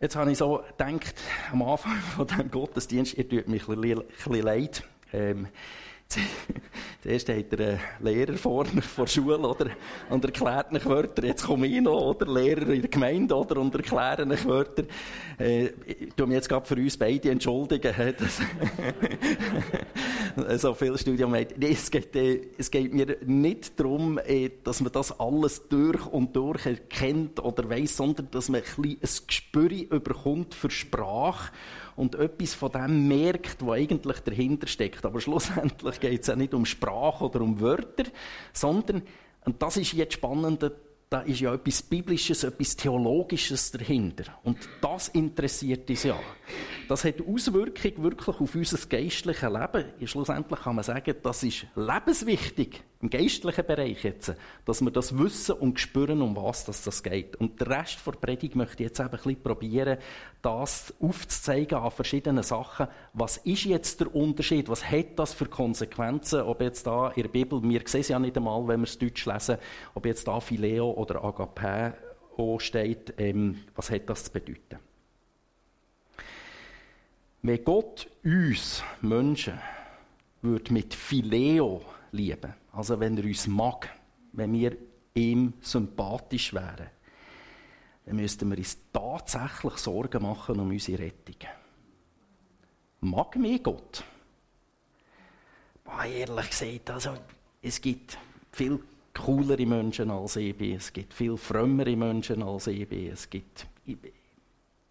Jetzt 0.00 0.16
habe 0.16 0.32
ich 0.32 0.38
so 0.38 0.62
gedacht, 0.76 1.14
am 1.52 1.62
Anfang 1.62 1.96
von 2.16 2.26
diesem 2.26 2.50
Gottesdienst, 2.50 3.14
ihr 3.14 3.28
tut 3.28 3.48
mich 3.48 3.68
ein 3.68 3.80
bisschen 3.80 4.42
leid. 4.42 4.82
Ähm, 5.12 5.46
Zuerst 7.02 7.28
hat 7.28 7.52
er 7.52 7.68
einen 7.68 7.80
Lehrer 8.00 8.34
vorne 8.34 8.80
vor 8.80 9.04
der 9.04 9.12
Schule 9.12 9.38
oder, 9.38 9.70
und 10.08 10.24
erklärt 10.24 10.72
nach 10.72 10.84
Wörter. 10.86 11.24
Jetzt 11.24 11.44
komme 11.44 11.66
ich 11.66 11.80
noch, 11.80 12.00
oder? 12.00 12.32
Lehrer 12.32 12.68
in 12.68 12.80
der 12.80 12.90
Gemeinde 12.90 13.34
oder, 13.34 13.60
und 13.60 13.74
erkläre 13.74 14.24
nach 14.24 14.44
Wörter. 14.46 14.84
Äh, 15.38 15.66
ich 15.86 16.14
tue 16.16 16.26
mich 16.26 16.36
jetzt 16.36 16.48
gerade 16.48 16.66
für 16.66 16.76
uns 16.76 16.96
beide 16.96 17.30
entschuldigen. 17.30 17.92
so 20.56 20.74
viel 20.74 20.96
Studium 20.98 21.34
hat. 21.34 21.52
Es, 21.62 21.90
geht, 21.90 22.14
äh, 22.16 22.40
es 22.58 22.70
geht 22.70 22.92
mir 22.92 23.16
nicht 23.24 23.78
darum, 23.78 24.18
äh, 24.18 24.50
dass 24.62 24.80
man 24.80 24.92
das 24.92 25.18
alles 25.18 25.68
durch 25.68 26.06
und 26.06 26.34
durch 26.34 26.66
erkennt 26.66 27.40
oder 27.40 27.68
weiss, 27.68 27.96
sondern 27.96 28.30
dass 28.30 28.48
man 28.48 28.62
ein, 28.62 28.82
bisschen 28.82 29.22
ein 29.22 29.26
Gespür 29.26 29.70
überkommt 29.70 30.54
für 30.54 30.70
Sprache 30.70 31.52
und 31.96 32.14
etwas 32.14 32.54
von 32.54 32.72
dem 32.72 33.08
merkt, 33.08 33.64
was 33.64 33.74
eigentlich 33.74 34.20
dahinter 34.20 34.66
steckt. 34.66 35.04
Aber 35.04 35.20
schlussendlich 35.20 36.00
geht 36.00 36.22
es 36.22 36.26
ja 36.26 36.36
nicht 36.36 36.54
um 36.54 36.64
Sprache 36.64 37.24
oder 37.24 37.40
um 37.40 37.60
Wörter, 37.60 38.04
sondern, 38.52 39.02
und 39.44 39.62
das 39.62 39.76
ist 39.76 39.92
jetzt 39.92 40.14
spannend, 40.14 40.70
da 41.14 41.20
ist 41.20 41.38
ja 41.38 41.54
etwas 41.54 41.80
Biblisches, 41.80 42.42
etwas 42.42 42.74
Theologisches 42.74 43.70
dahinter. 43.70 44.24
Und 44.42 44.58
das 44.80 45.06
interessiert 45.10 45.88
uns 45.88 46.02
ja. 46.02 46.18
Das 46.88 47.04
hat 47.04 47.22
Auswirkungen 47.24 48.02
wirklich 48.02 48.40
auf 48.40 48.52
unser 48.52 48.78
geistliches 48.88 49.42
Leben. 49.42 49.84
Schlussendlich 50.08 50.60
kann 50.60 50.74
man 50.74 50.82
sagen, 50.82 51.14
das 51.22 51.44
ist 51.44 51.66
lebenswichtig 51.76 52.82
im 53.04 53.10
geistlichen 53.10 53.66
Bereich 53.66 54.02
jetzt, 54.02 54.34
dass 54.64 54.80
wir 54.80 54.90
das 54.90 55.18
wissen 55.18 55.56
und 55.56 55.78
spüren, 55.78 56.22
um 56.22 56.34
was 56.36 56.64
das 56.64 57.02
geht. 57.02 57.36
Und 57.36 57.60
der 57.60 57.68
Rest 57.68 57.98
der 58.06 58.12
Predigt 58.12 58.56
möchte 58.56 58.82
ich 58.82 58.88
jetzt 58.88 58.98
eben 58.98 59.10
ein 59.10 59.16
bisschen 59.16 59.42
probieren, 59.42 59.98
das 60.40 60.94
aufzuzeigen 61.00 61.78
an 61.78 61.90
verschiedenen 61.90 62.42
Sachen. 62.42 62.88
Was 63.12 63.36
ist 63.38 63.64
jetzt 63.64 64.00
der 64.00 64.14
Unterschied? 64.14 64.70
Was 64.70 64.90
hat 64.90 65.18
das 65.18 65.34
für 65.34 65.44
Konsequenzen? 65.44 66.40
Ob 66.40 66.62
jetzt 66.62 66.86
da 66.86 67.08
in 67.10 67.22
der 67.22 67.28
Bibel, 67.28 67.62
wir 67.62 67.82
sehen 67.84 68.00
es 68.00 68.08
ja 68.08 68.18
nicht 68.18 68.38
einmal, 68.38 68.66
wenn 68.68 68.80
wir 68.80 68.88
es 68.88 68.98
Deutsch 68.98 69.26
lesen, 69.26 69.58
ob 69.94 70.06
jetzt 70.06 70.26
da 70.26 70.40
Phileo 70.40 70.90
oder 71.04 71.24
Agape 71.24 71.94
steht, 72.58 73.14
ähm, 73.18 73.64
was 73.74 73.90
hat 73.90 74.08
das 74.08 74.24
zu 74.24 74.32
bedeuten? 74.32 74.78
Wenn 77.42 77.64
Gott 77.64 78.08
uns 78.24 78.82
Menschen 79.02 79.58
würde 80.42 80.72
mit 80.72 80.94
Phileo 80.94 81.82
lieben, 82.12 82.54
also 82.72 82.98
wenn 82.98 83.16
er 83.18 83.24
uns 83.24 83.46
mag, 83.46 83.88
wenn 84.32 84.52
wir 84.52 84.76
ihm 85.14 85.52
sympathisch 85.60 86.52
wären, 86.54 86.88
dann 88.06 88.16
müssten 88.16 88.50
wir 88.50 88.58
uns 88.58 88.78
tatsächlich 88.92 89.74
Sorgen 89.74 90.22
machen 90.22 90.58
um 90.58 90.70
unsere 90.70 90.98
Rettung. 90.98 91.36
Mag 93.00 93.36
mich 93.36 93.62
Gott? 93.62 94.02
Boah, 95.84 96.04
ehrlich 96.04 96.50
gesagt, 96.50 96.90
also, 96.90 97.14
es 97.60 97.80
gibt 97.80 98.18
viel 98.52 98.82
coolere 99.14 99.64
Menschen 99.64 100.10
als 100.10 100.36
ich 100.36 100.56
bin, 100.56 100.76
es 100.76 100.92
gibt 100.92 101.14
viel 101.14 101.36
frömmere 101.36 101.96
Menschen 101.96 102.42
als 102.42 102.66
ich 102.66 102.88
bin, 102.88 103.10
es 103.10 103.30
gibt, 103.30 103.66
ich, 103.86 103.96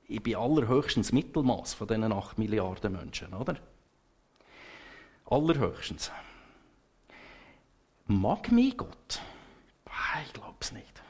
ich 0.08 0.24
bin 0.24 0.36
allerhöchstens 0.36 1.12
Mittelmaß 1.12 1.74
von 1.74 1.88
diesen 1.88 2.12
8 2.12 2.38
Milliarden 2.38 2.94
Menschen, 2.94 3.34
oder? 3.34 3.58
Allerhöchstens. 5.25 6.12
Mag 8.08 8.51
mich 8.51 8.77
Gott? 8.77 9.22
Ich 10.25 10.34
glaube 10.34 10.58
es 10.60 10.72
nicht. 10.72 11.01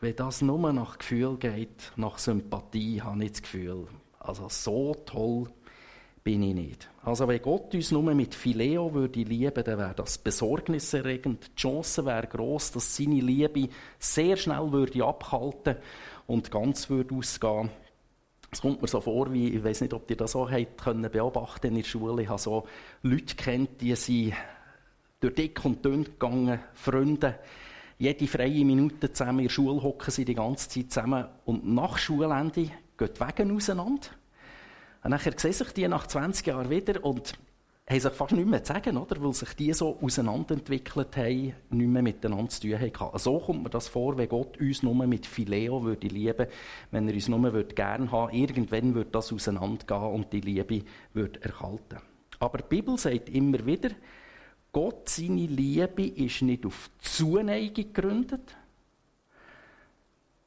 Wenn 0.00 0.16
das 0.16 0.42
nur 0.42 0.72
nach 0.72 0.98
Gefühl 0.98 1.36
geht, 1.38 1.92
nach 1.96 2.18
Sympathie, 2.18 3.00
habe 3.00 3.24
ich 3.24 3.32
das 3.32 3.42
Gefühl, 3.42 3.86
also 4.18 4.48
so 4.48 4.94
toll 5.06 5.48
bin 6.24 6.42
ich 6.42 6.54
nicht. 6.54 6.88
Also 7.04 7.28
wenn 7.28 7.42
Gott 7.42 7.74
uns 7.74 7.90
nur 7.90 8.02
mit 8.14 8.34
Phileo 8.34 8.94
würde 8.94 9.20
lieben, 9.20 9.62
dann 9.62 9.78
wäre 9.78 9.94
das 9.94 10.16
besorgniserregend. 10.16 11.50
Die 11.52 11.60
Chance 11.60 12.06
wäre 12.06 12.26
groß, 12.26 12.72
dass 12.72 12.96
seine 12.96 13.20
Liebe 13.20 13.68
sehr 13.98 14.38
schnell 14.38 14.72
würde 14.72 15.04
abhalten 15.04 15.76
und 16.26 16.50
ganz 16.50 16.88
würde 16.88 17.14
ausgehen. 17.14 17.68
Es 18.50 18.62
kommt 18.62 18.80
mir 18.80 18.88
so 18.88 19.00
vor, 19.00 19.32
wie, 19.32 19.50
ich 19.50 19.62
weiß 19.62 19.82
nicht, 19.82 19.92
ob 19.92 20.08
ihr 20.10 20.16
das 20.16 20.32
so 20.32 20.50
habt 20.50 20.82
können 20.82 21.10
beobachten 21.10 21.66
in 21.66 21.74
der 21.74 21.82
Schule. 21.82 22.22
Ich 22.22 22.28
habe 22.28 22.40
so 22.40 22.64
Leute 23.02 23.34
kennt, 23.34 23.80
die 23.82 23.94
sind 23.94 24.32
durch 25.20 25.34
dick 25.34 25.64
und 25.64 25.84
dünn 25.84 26.04
gegangen, 26.04 26.60
Freunde, 26.72 27.38
jede 27.98 28.26
freie 28.26 28.64
Minute 28.64 29.12
zusammen 29.12 29.40
in 29.40 29.44
der 29.46 29.50
Schule 29.50 29.82
hocken 29.82 30.10
sie 30.10 30.24
die 30.24 30.34
ganze 30.34 30.68
Zeit 30.68 30.90
zusammen 30.90 31.26
und 31.44 31.66
nach 31.66 31.98
Schulende 31.98 32.70
gehen 32.96 33.10
die 33.14 33.20
Wege 33.20 33.54
auseinander. 33.54 34.08
Und 35.04 35.10
dann 35.10 35.20
sehen 35.20 35.52
sich 35.52 35.72
die 35.72 35.86
nach 35.86 36.06
20 36.06 36.46
Jahren 36.46 36.70
wieder 36.70 37.04
und 37.04 37.34
haben 37.86 38.00
sich 38.00 38.12
fast 38.12 38.32
nicht 38.32 38.48
mehr 38.48 38.64
zu 38.64 38.72
sagen, 38.72 38.96
oder? 38.96 39.22
weil 39.22 39.34
sich 39.34 39.52
die 39.52 39.72
so 39.74 39.98
auseinanderentwickelt 40.00 41.14
haben, 41.18 41.52
nicht 41.68 41.88
mehr 41.88 42.02
miteinander 42.02 42.48
zu 42.48 42.62
tun 42.62 42.80
haben. 42.80 43.18
So 43.18 43.38
kommt 43.38 43.64
mir 43.64 43.68
das 43.68 43.88
vor, 43.88 44.16
wenn 44.16 44.30
Gott 44.30 44.58
uns 44.58 44.82
nur 44.82 44.94
mit 45.06 45.26
Phileo 45.26 45.84
würde 45.84 46.08
lieben, 46.08 46.46
wenn 46.90 47.06
er 47.06 47.14
uns 47.14 47.28
nur 47.28 47.52
würde 47.52 47.74
gern 47.74 48.10
haben, 48.10 48.32
irgendwann 48.32 48.94
würde 48.94 49.10
das 49.10 49.30
auseinandergehen 49.30 50.14
und 50.14 50.32
die 50.32 50.40
Liebe 50.40 50.82
würde 51.12 51.42
erhalten. 51.42 51.98
Aber 52.38 52.58
die 52.58 52.68
Bibel 52.68 52.96
sagt 52.96 53.28
immer 53.28 53.64
wieder, 53.66 53.90
Gott, 54.72 55.10
seine 55.10 55.46
Liebe 55.46 56.06
ist 56.06 56.40
nicht 56.40 56.64
auf 56.64 56.90
Zuneigung 57.00 57.74
gegründet. 57.74 58.56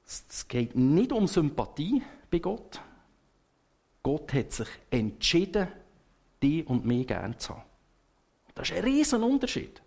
Es 0.05 0.47
geht 0.47 0.75
nicht 0.75 1.11
um 1.11 1.27
Sympathie 1.27 2.01
bei 2.31 2.39
Gott. 2.39 2.81
Gott 4.07 4.33
hat 4.33 4.53
sich 4.53 4.69
entschieden, 4.89 5.67
die 6.41 6.63
und 6.63 6.85
mich 6.85 7.07
gern 7.07 7.37
zu 7.37 7.49
haben. 7.49 7.63
Das 8.55 8.69
ist 8.69 8.77
ein 8.77 8.85
riesen 8.85 9.21
Unterschied. 9.21 9.81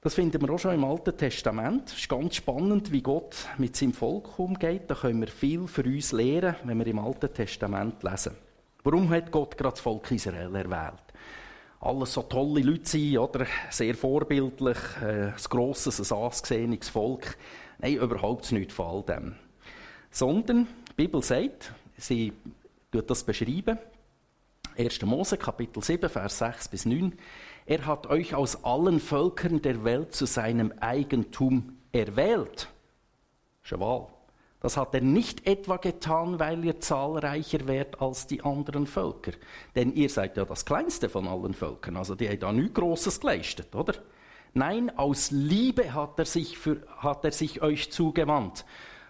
Das 0.00 0.14
finden 0.14 0.42
wir 0.42 0.50
auch 0.50 0.58
schon 0.58 0.74
im 0.74 0.82
Alten 0.82 1.16
Testament. 1.16 1.90
Es 1.90 1.98
ist 1.98 2.08
ganz 2.08 2.34
spannend, 2.34 2.90
wie 2.90 3.00
Gott 3.00 3.36
mit 3.58 3.76
seinem 3.76 3.92
Volk 3.92 4.40
umgeht. 4.40 4.90
Da 4.90 4.96
können 4.96 5.20
wir 5.20 5.28
viel 5.28 5.68
für 5.68 5.84
uns 5.84 6.10
lernen, 6.10 6.56
wenn 6.64 6.78
wir 6.80 6.88
im 6.88 6.98
Alten 6.98 7.32
Testament 7.32 8.02
lesen. 8.02 8.34
Warum 8.82 9.08
hat 9.10 9.30
Gott 9.30 9.56
gerade 9.56 9.74
das 9.74 9.80
Volk 9.80 10.10
Israel 10.10 10.52
erwählt? 10.52 11.04
alles 11.78 12.12
so 12.12 12.22
tolle 12.22 12.60
Leute 12.60 12.88
sind, 12.88 13.18
oder? 13.18 13.46
Sehr 13.70 13.94
vorbildlich, 13.94 14.78
äh, 15.00 15.26
ein 15.26 15.34
grosses, 15.48 16.10
ein 16.10 16.18
angesehenes 16.18 16.88
Volk. 16.88 17.36
Nein, 17.78 17.94
überhaupt 17.94 18.50
nicht 18.50 18.72
von 18.72 18.86
all 18.86 19.02
dem. 19.04 19.36
Sondern, 20.10 20.66
die 20.90 20.94
Bibel 20.96 21.22
sagt, 21.22 21.72
sie 21.96 22.32
tut 22.90 23.10
das 23.10 23.24
beschreiben, 23.24 23.78
1. 24.78 25.02
Mose, 25.02 25.38
Kapitel 25.38 25.82
7, 25.82 26.10
Vers 26.10 26.38
6 26.38 26.68
bis 26.68 26.84
9. 26.84 27.14
Er 27.64 27.86
hat 27.86 28.06
euch 28.08 28.34
aus 28.34 28.62
allen 28.64 29.00
Völkern 29.00 29.62
der 29.62 29.84
Welt 29.84 30.14
zu 30.14 30.26
seinem 30.26 30.72
Eigentum 30.80 31.78
erwählt. 31.92 32.68
Cheval. 33.62 34.08
Das 34.60 34.76
hat 34.76 34.94
er 34.94 35.00
nicht 35.00 35.46
etwa 35.46 35.76
getan, 35.76 36.38
weil 36.38 36.64
ihr 36.64 36.80
zahlreicher 36.80 37.66
wärt 37.66 38.00
als 38.00 38.26
die 38.26 38.42
anderen 38.42 38.86
Völker. 38.86 39.32
Denn 39.74 39.94
ihr 39.94 40.08
seid 40.08 40.36
ja 40.36 40.44
das 40.44 40.64
kleinste 40.64 41.08
von 41.08 41.28
allen 41.28 41.54
Völkern. 41.54 41.96
Also 41.96 42.14
die 42.14 42.28
haben 42.28 42.40
da 42.40 42.52
nichts 42.52 42.74
Großes 42.74 43.20
geleistet, 43.20 43.74
oder? 43.74 43.94
Nein, 44.54 44.96
aus 44.96 45.30
Liebe 45.30 45.92
hat 45.92 46.18
er 46.18 46.24
sich, 46.24 46.56
für, 46.58 46.82
hat 46.98 47.24
er 47.24 47.32
sich 47.32 47.62
euch 47.62 47.92
zugewandt. 47.92 48.64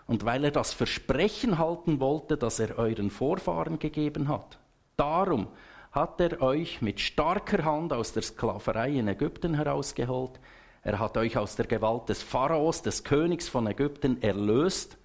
Und 0.06 0.24
weil 0.24 0.44
er 0.44 0.50
das 0.50 0.72
Versprechen 0.72 1.58
halten 1.58 2.00
wollte, 2.00 2.36
das 2.36 2.60
er 2.60 2.78
euren 2.78 3.10
Vorfahren 3.10 3.78
gegeben 3.78 4.28
hat. 4.28 4.58
Darum 4.96 5.48
hat 5.90 6.20
er 6.20 6.40
euch 6.42 6.80
mit 6.80 7.00
starker 7.00 7.64
Hand 7.64 7.92
aus 7.92 8.12
der 8.12 8.22
Sklaverei 8.22 8.90
in 8.90 9.08
Ägypten 9.08 9.54
herausgeholt. 9.54 10.38
Er 10.82 10.98
hat 10.98 11.16
euch 11.16 11.36
aus 11.36 11.56
der 11.56 11.66
Gewalt 11.66 12.08
des 12.08 12.22
Pharaos, 12.22 12.82
des 12.82 13.02
Königs 13.02 13.48
von 13.48 13.66
Ägypten, 13.66 14.22
erlöst 14.22 14.96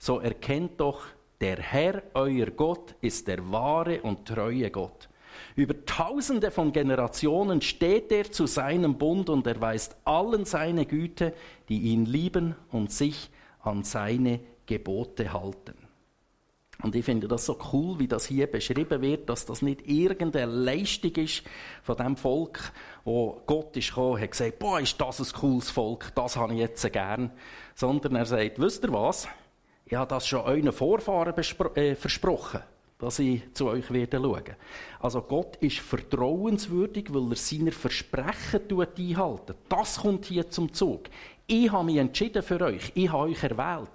so 0.00 0.18
erkennt 0.18 0.80
doch, 0.80 1.02
der 1.42 1.58
Herr, 1.58 2.02
euer 2.14 2.46
Gott, 2.46 2.94
ist 3.02 3.28
der 3.28 3.52
wahre 3.52 4.00
und 4.00 4.26
treue 4.26 4.70
Gott. 4.70 5.08
Über 5.56 5.84
tausende 5.84 6.50
von 6.50 6.72
Generationen 6.72 7.60
steht 7.60 8.10
er 8.10 8.32
zu 8.32 8.46
seinem 8.46 8.96
Bund 8.96 9.28
und 9.28 9.46
erweist 9.46 9.96
allen 10.04 10.44
seine 10.44 10.86
Güte, 10.86 11.34
die 11.68 11.80
ihn 11.80 12.06
lieben 12.06 12.56
und 12.70 12.90
sich 12.90 13.30
an 13.62 13.84
seine 13.84 14.40
Gebote 14.66 15.32
halten. 15.32 15.74
Und 16.82 16.94
ich 16.96 17.04
finde 17.04 17.28
das 17.28 17.44
so 17.44 17.58
cool, 17.72 17.98
wie 17.98 18.08
das 18.08 18.24
hier 18.24 18.46
beschrieben 18.46 19.02
wird, 19.02 19.28
dass 19.28 19.44
das 19.44 19.60
nicht 19.60 19.86
irgendeine 19.86 20.50
Leistung 20.50 21.14
ist 21.16 21.42
von 21.82 21.96
dem 21.96 22.16
Volk, 22.16 22.72
wo 23.04 23.42
Gott 23.44 23.76
ist 23.76 23.88
gekommen, 23.88 24.20
hat 24.20 24.30
gesagt, 24.30 24.58
boah, 24.58 24.80
ist 24.80 24.98
das 24.98 25.20
ein 25.20 25.38
cooles 25.38 25.70
Volk, 25.70 26.12
das 26.14 26.36
habe 26.36 26.54
ich 26.54 26.60
jetzt 26.60 26.90
gern. 26.90 27.32
Sondern 27.74 28.16
er 28.16 28.24
sagt, 28.24 28.58
wisst 28.58 28.84
ihr 28.84 28.92
was? 28.94 29.28
ich 29.90 29.96
habe 29.96 30.08
das 30.08 30.26
schon 30.26 30.40
euren 30.42 30.72
Vorfahren 30.72 31.34
äh, 31.74 31.94
versprochen, 31.96 32.60
dass 32.98 33.18
ich 33.18 33.42
zu 33.54 33.66
euch 33.66 33.90
werde 33.90 34.18
schauen. 34.18 34.54
Also 35.00 35.22
Gott 35.22 35.56
ist 35.56 35.80
vertrauenswürdig, 35.80 37.12
weil 37.12 37.32
er 37.32 37.36
seine 37.36 37.72
Versprechen 37.72 38.60
einhalten. 38.70 39.54
Das 39.68 39.98
kommt 39.98 40.26
hier 40.26 40.48
zum 40.48 40.72
Zug. 40.72 41.08
Ich 41.50 41.72
habe 41.72 41.84
mich 41.84 41.96
entschieden 41.96 42.42
für 42.42 42.60
euch, 42.60 42.92
ich 42.94 43.10
habe 43.12 43.30
euch 43.30 43.42
erwählt. 43.42 43.90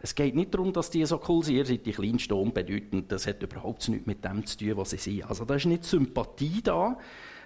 Es 0.00 0.14
geht 0.14 0.34
nicht 0.34 0.54
darum, 0.54 0.72
dass 0.72 0.90
die 0.90 1.04
so 1.04 1.20
cool 1.28 1.42
sind, 1.42 1.56
ihr 1.56 1.66
seid 1.66 1.84
die 1.84 1.92
kleinsten 1.92 2.34
unbedeutend, 2.34 3.10
das 3.10 3.26
hat 3.26 3.42
überhaupt 3.42 3.88
nichts 3.88 4.06
mit 4.06 4.24
dem 4.24 4.46
zu 4.46 4.56
tun, 4.56 4.76
was 4.76 4.90
sie 4.90 4.96
sind. 4.96 5.24
Also 5.24 5.44
da 5.44 5.56
ist 5.56 5.66
nicht 5.66 5.84
Sympathie 5.84 6.62
da, 6.62 6.96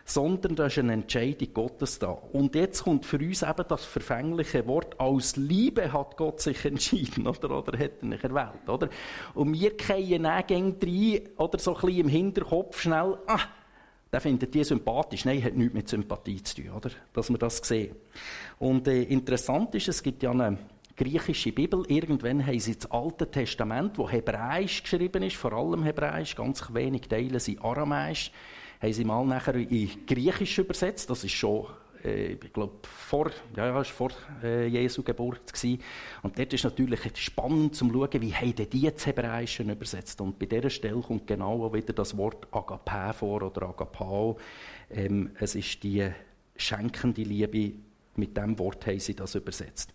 sondern 0.04 0.54
da 0.54 0.66
ist 0.66 0.78
eine 0.78 0.92
Entscheidung 0.92 1.54
Gottes 1.54 1.99
da. 1.99 2.09
Und 2.09 2.54
jetzt 2.54 2.85
kommt 2.85 3.06
für 3.06 3.18
uns 3.18 3.42
eben 3.42 3.64
das 3.66 3.85
verfängliche 3.85 4.66
Wort, 4.66 5.00
aus 5.00 5.37
Liebe 5.37 5.92
hat 5.92 6.16
Gott 6.16 6.40
sich 6.40 6.64
entschieden, 6.66 7.26
oder, 7.26 7.59
oder 7.59 7.78
hat 7.78 8.02
er 8.02 8.06
nicht 8.06 8.23
erwählt, 8.23 8.68
oder? 8.68 8.88
Und 9.35 9.54
wir 9.54 9.76
gehen 9.76 10.25
dann 10.25 10.44
rein, 10.44 11.21
oder 11.38 11.59
so 11.59 11.75
ein 11.75 11.80
bisschen 11.80 12.00
im 12.00 12.09
Hinterkopf 12.09 12.80
schnell, 12.83 13.18
ah, 13.26 13.40
der 14.14 14.21
findet 14.21 14.54
die 14.54 14.62
sympathisch. 14.62 15.25
Nein, 15.25 15.42
hat 15.42 15.56
nichts 15.56 15.75
mit 15.75 15.88
Sympathie 15.88 16.40
zu 16.40 16.62
tun, 16.62 16.71
oder? 16.71 16.90
Dass 17.12 17.30
wir 17.30 17.37
das 17.37 17.56
sehen. 17.59 17.97
Und 18.61 18.87
äh, 18.87 19.02
interessant 19.02 19.75
ist, 19.75 19.88
es 19.88 20.00
gibt 20.00 20.23
ja 20.23 20.30
eine 20.30 20.56
griechische 20.97 21.50
Bibel. 21.50 21.85
Irgendwann 21.88 22.47
haben 22.47 22.61
sie 22.61 22.76
das 22.76 22.88
Alte 22.92 23.28
Testament, 23.28 23.99
das 23.99 24.12
hebräisch 24.12 24.85
geschrieben 24.85 25.25
ist, 25.25 25.35
vor 25.35 25.52
allem 25.52 25.83
hebräisch, 25.83 26.37
ganz 26.37 26.62
wenig 26.73 27.09
Teile 27.09 27.40
sind 27.40 27.64
aramäisch 27.64 28.30
haben 28.80 28.92
sie 28.92 29.04
mal 29.04 29.25
nachher 29.25 29.54
in 29.54 30.06
Griechisch 30.06 30.59
übersetzt. 30.59 31.09
Das 31.11 31.25
ist 31.25 31.33
schon, 31.33 31.66
äh, 32.05 32.33
ich 32.33 32.53
glaube, 32.53 32.75
vor, 32.83 33.31
ja, 33.57 33.67
ja, 33.67 33.85
vor 33.85 34.11
äh, 34.43 34.67
Jesu 34.67 35.03
Geburt 35.03 35.53
gewesen. 35.53 35.81
Und 36.23 36.39
dort 36.39 36.53
ist 36.53 36.65
natürlich 36.65 37.01
spannend 37.17 37.75
zu 37.75 37.89
schauen, 37.91 38.21
wie 38.21 38.35
haben 38.35 38.55
die 38.55 38.91
das 38.91 39.07
Hebräische 39.07 39.63
übersetzt. 39.63 40.21
Und 40.21 40.39
bei 40.39 40.47
dieser 40.47 40.71
Stelle 40.71 41.01
kommt 41.01 41.27
genau 41.27 41.73
wieder 41.73 41.93
das 41.93 42.17
Wort 42.17 42.47
Agape 42.53 43.13
vor 43.15 43.43
oder 43.43 43.69
Agapao. 43.69 44.39
Ähm, 44.91 45.31
es 45.39 45.55
ist 45.55 45.83
die 45.83 46.09
schenkende 46.57 47.23
Liebe. 47.23 47.73
Mit 48.17 48.37
dem 48.37 48.57
Wort 48.61 48.87
haben 48.87 49.01
sie 49.01 49.15
das 49.15 49.35
übersetzt. 49.35 49.93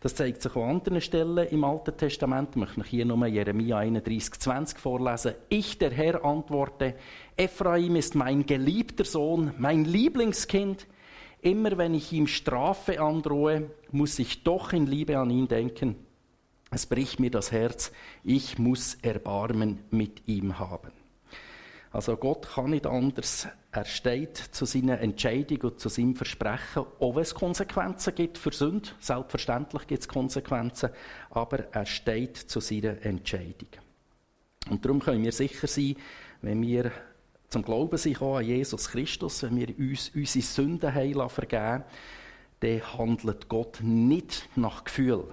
Das 0.00 0.14
zeigt 0.14 0.42
sich 0.42 0.54
an 0.54 0.70
anderen 0.70 1.00
Stellen 1.00 1.48
im 1.48 1.64
Alten 1.64 1.96
Testament. 1.96 2.50
Ich 2.50 2.56
möchte 2.56 2.84
hier 2.84 3.04
nur 3.04 3.26
Jeremia 3.26 3.78
31, 3.78 4.34
20 4.34 4.78
vorlesen. 4.78 5.34
Ich, 5.48 5.78
der 5.78 5.90
Herr, 5.90 6.24
antworte, 6.24 6.94
Ephraim 7.36 7.96
ist 7.96 8.14
mein 8.14 8.46
geliebter 8.46 9.04
Sohn, 9.04 9.52
mein 9.58 9.84
Lieblingskind. 9.84 10.86
Immer 11.46 11.78
wenn 11.78 11.94
ich 11.94 12.12
ihm 12.12 12.26
Strafe 12.26 13.00
androhe, 13.00 13.70
muss 13.92 14.18
ich 14.18 14.42
doch 14.42 14.72
in 14.72 14.84
Liebe 14.84 15.16
an 15.16 15.30
ihn 15.30 15.46
denken. 15.46 15.94
Es 16.72 16.86
bricht 16.86 17.20
mir 17.20 17.30
das 17.30 17.52
Herz. 17.52 17.92
Ich 18.24 18.58
muss 18.58 18.96
Erbarmen 18.96 19.78
mit 19.92 20.26
ihm 20.26 20.58
haben. 20.58 20.90
Also 21.92 22.16
Gott 22.16 22.48
kann 22.48 22.70
nicht 22.70 22.84
anders. 22.84 23.46
Er 23.70 23.84
steht 23.84 24.36
zu 24.36 24.64
seiner 24.64 24.98
Entscheidung 24.98 25.70
und 25.70 25.78
zu 25.78 25.88
seinem 25.88 26.16
Versprechen, 26.16 26.84
auch 26.98 27.14
wenn 27.14 27.22
es 27.22 27.32
Konsequenzen 27.32 28.16
gibt 28.16 28.38
für 28.38 28.50
Sünde. 28.50 28.88
Selbstverständlich 28.98 29.86
gibt 29.86 30.00
es 30.00 30.08
Konsequenzen, 30.08 30.90
aber 31.30 31.72
er 31.72 31.86
steht 31.86 32.36
zu 32.38 32.58
seiner 32.58 33.00
Entscheidung. 33.06 33.68
Und 34.68 34.84
darum 34.84 34.98
können 34.98 35.22
wir 35.22 35.30
sicher 35.30 35.68
sein, 35.68 35.94
wenn 36.42 36.60
wir 36.62 36.90
zum 37.48 37.62
Glauben 37.62 37.96
sind 37.96 38.20
an 38.20 38.44
Jesus 38.44 38.88
Christus, 38.88 39.42
wenn 39.42 39.56
wir 39.56 39.78
uns 39.78 40.10
unsere 40.14 40.44
Sünden 40.44 40.92
heilen 40.92 41.28
vergeben, 41.28 41.84
dann 42.60 42.98
handelt 42.98 43.48
Gott 43.48 43.78
nicht 43.82 44.48
nach 44.56 44.84
Gefühl. 44.84 45.24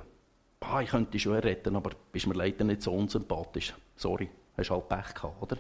Ah, 0.60 0.82
ich 0.82 0.90
könnte 0.90 1.12
dich 1.12 1.24
schon 1.24 1.34
retten, 1.34 1.76
aber 1.76 1.92
bist 2.12 2.28
mir 2.28 2.36
leider 2.36 2.64
nicht 2.64 2.82
so 2.82 2.94
unsympathisch. 2.94 3.74
Sorry, 3.96 4.30
hast 4.58 4.70
halt 4.70 4.90
Pech 4.90 5.14
gehabt, 5.14 5.42
oder? 5.42 5.58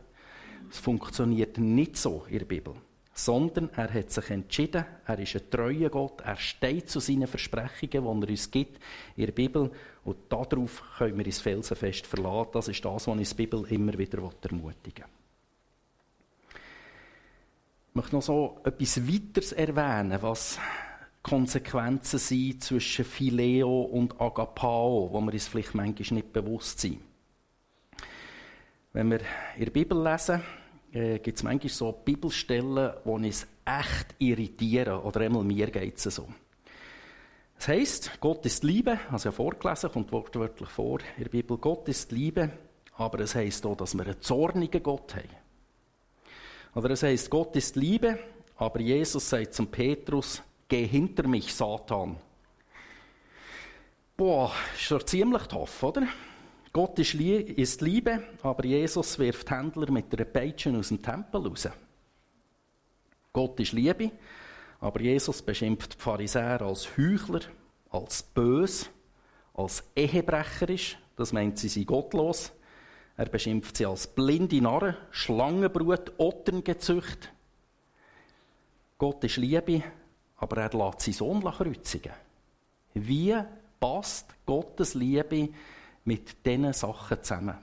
Es 0.69 0.77
funktioniert 0.79 1.57
nicht 1.57 1.97
so 1.97 2.25
in 2.29 2.39
der 2.39 2.45
Bibel. 2.45 2.73
Sondern 3.13 3.69
er 3.75 3.93
hat 3.93 4.11
sich 4.11 4.29
entschieden, 4.31 4.85
er 5.05 5.19
ist 5.19 5.35
ein 5.35 5.49
treuer 5.49 5.89
Gott, 5.89 6.21
er 6.21 6.37
steht 6.37 6.89
zu 6.89 6.99
seinen 6.99 7.27
Versprechungen, 7.27 8.21
die 8.21 8.27
er 8.27 8.29
uns 8.31 8.49
gibt 8.49 8.81
in 9.15 9.25
der 9.25 9.33
Bibel. 9.33 9.69
Und 10.03 10.17
darauf 10.29 10.81
können 10.97 11.17
wir 11.17 11.25
uns 11.25 11.39
felsenfest 11.39 12.07
verlassen. 12.07 12.49
Das 12.53 12.67
ist 12.69 12.83
das, 12.83 12.93
was 12.93 13.07
uns 13.07 13.29
die 13.29 13.35
Bibel 13.35 13.65
immer 13.71 13.95
wieder 13.97 14.17
ermutigen 14.17 15.05
will. 15.05 15.22
Ich 17.93 17.95
möchte 17.95 18.15
noch 18.15 18.23
so 18.23 18.59
etwas 18.63 19.07
weiteres 19.07 19.51
erwähnen, 19.51 20.17
was 20.19 20.57
Konsequenzen 21.21 22.17
sind 22.17 22.63
zwischen 22.63 23.05
Phileo 23.05 23.83
und 23.83 24.19
Agapao, 24.19 25.09
wo 25.11 25.21
wir 25.21 25.31
uns 25.31 25.45
vielleicht 25.45 25.75
manchmal 25.75 26.15
nicht 26.15 26.33
bewusst 26.33 26.79
sind. 26.79 26.97
Wenn 28.93 29.11
wir 29.11 29.19
in 29.55 29.65
der 29.65 29.71
Bibel 29.71 30.03
lesen, 30.03 30.41
äh, 30.91 31.19
gibt 31.19 31.37
es 31.37 31.43
manchmal 31.43 31.69
so 31.69 31.91
Bibelstellen, 31.91 32.93
die 33.05 33.09
uns 33.09 33.45
echt 33.63 34.15
irritieren. 34.17 34.97
Oder 35.01 35.21
einmal 35.21 35.43
mir 35.43 35.69
geht 35.69 35.97
es 35.97 36.15
so. 36.15 36.27
Das 37.57 37.67
heisst, 37.67 38.19
Gott 38.19 38.43
ist 38.47 38.63
Liebe, 38.63 38.97
also 39.11 39.29
ja 39.29 39.31
vorgelesen, 39.31 39.91
kommt 39.91 40.11
wortwörtlich 40.11 40.69
vor 40.69 40.99
in 41.17 41.25
der 41.25 41.29
Bibel, 41.29 41.59
Gott 41.59 41.87
ist 41.87 42.11
Liebe, 42.11 42.49
aber 42.97 43.19
es 43.19 43.35
heisst 43.35 43.67
auch, 43.67 43.77
dass 43.77 43.93
wir 43.93 44.03
einen 44.03 44.19
zornigen 44.19 44.81
Gott 44.81 45.13
haben. 45.13 45.42
Oder 46.75 46.91
es 46.91 47.03
heißt, 47.03 47.29
Gott 47.29 47.55
ist 47.55 47.75
Liebe, 47.75 48.17
aber 48.57 48.79
Jesus 48.79 49.29
sagt 49.29 49.53
zum 49.53 49.67
Petrus, 49.67 50.41
geh 50.67 50.87
hinter 50.87 51.27
mich, 51.27 51.53
Satan. 51.53 52.17
Boah, 54.17 54.51
ist 54.75 54.91
doch 54.91 55.03
ziemlich 55.03 55.43
tough, 55.43 55.83
oder? 55.83 56.07
Gott 56.71 56.97
ist, 56.97 57.13
Liebe, 57.13 58.23
aber 58.41 58.65
Jesus 58.65 59.19
wirft 59.19 59.51
Händler 59.51 59.91
mit 59.91 60.11
einer 60.11 60.25
Peitsche 60.25 60.75
aus 60.75 60.87
dem 60.87 61.01
Tempel 61.01 61.45
raus. 61.47 61.69
Gott 63.31 63.59
ist 63.59 63.73
Liebe, 63.73 64.11
aber 64.79 65.01
Jesus 65.01 65.41
beschimpft 65.41 65.93
die 65.93 66.01
Pharisäer 66.01 66.61
als 66.63 66.97
Heuchler, 66.97 67.41
als 67.89 68.23
bös, 68.23 68.89
als 69.53 69.83
ehebrecherisch. 69.95 70.97
Das 71.15 71.31
meint, 71.31 71.59
sie 71.59 71.69
sind 71.69 71.85
gottlos. 71.85 72.51
Er 73.15 73.25
beschimpft 73.25 73.77
sie 73.77 73.85
als 73.85 74.07
blinde 74.07 74.61
Narren, 74.61 74.95
Schlangenbrut, 75.11 76.13
Otterngezücht. 76.17 77.31
Gott 78.97 79.23
ist 79.23 79.37
Liebe, 79.37 79.83
aber 80.37 80.57
er 80.57 80.77
lässt 80.77 81.01
seinen 81.01 81.13
Sohn 81.13 81.43
kreuzigen. 81.43 82.13
Wie 82.95 83.35
passt 83.79 84.33
Gottes 84.45 84.93
Liebe 84.95 85.49
mit 86.05 86.45
diesen 86.45 86.73
Sachen 86.73 87.21
zusammen? 87.21 87.57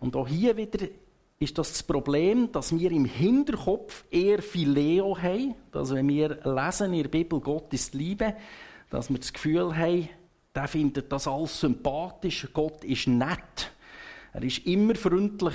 Und 0.00 0.16
auch 0.16 0.28
hier 0.28 0.56
wieder 0.56 0.86
ist 1.38 1.56
das 1.56 1.72
das 1.72 1.82
Problem, 1.84 2.50
dass 2.50 2.76
wir 2.76 2.90
im 2.90 3.04
Hinterkopf 3.04 4.04
eher 4.10 4.42
Phileo 4.42 5.16
haben, 5.16 5.54
dass 5.70 5.94
wenn 5.94 6.08
wir 6.08 6.40
lesen 6.44 6.92
in 6.94 7.02
der 7.02 7.10
Bibel 7.10 7.40
Gott 7.40 7.72
ist 7.72 7.94
Liebe, 7.94 8.34
dass 8.90 9.08
wir 9.08 9.18
das 9.18 9.32
Gefühl 9.32 9.76
haben, 9.76 10.08
der 10.54 10.66
findet 10.66 11.12
das 11.12 11.28
alles 11.28 11.60
sympathisch, 11.60 12.48
Gott 12.52 12.82
ist 12.84 13.06
nett. 13.06 13.70
Er 14.32 14.42
ist 14.42 14.66
immer 14.66 14.94
freundlich, 14.94 15.54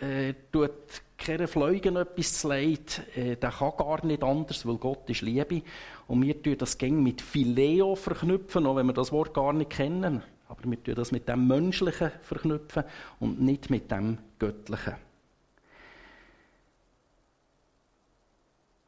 äh, 0.00 0.34
tut 0.50 0.70
keine 1.18 1.46
Fleugen 1.46 1.96
etwas 1.96 2.40
zu 2.40 2.48
leid, 2.48 3.02
äh, 3.14 3.36
der 3.36 3.50
kann 3.50 3.72
gar 3.76 4.04
nicht 4.04 4.22
anders, 4.22 4.66
weil 4.66 4.76
Gott 4.76 5.08
ist 5.10 5.22
Liebe. 5.22 5.62
Und 6.06 6.22
wir 6.22 6.42
tun 6.42 6.56
das 6.58 6.76
gäng 6.76 7.02
mit 7.02 7.20
Phileo 7.20 7.94
verknüpfen, 7.94 8.66
auch 8.66 8.76
wenn 8.76 8.86
wir 8.86 8.92
das 8.92 9.12
Wort 9.12 9.34
gar 9.34 9.52
nicht 9.52 9.70
kennen. 9.70 10.22
Aber 10.48 10.60
wir 10.64 10.82
tun 10.82 10.94
das 10.94 11.12
mit 11.12 11.28
dem 11.28 11.46
Menschlichen 11.46 12.10
verknüpfen 12.22 12.84
und 13.20 13.40
nicht 13.40 13.70
mit 13.70 13.90
dem 13.90 14.18
Göttlichen. 14.38 14.94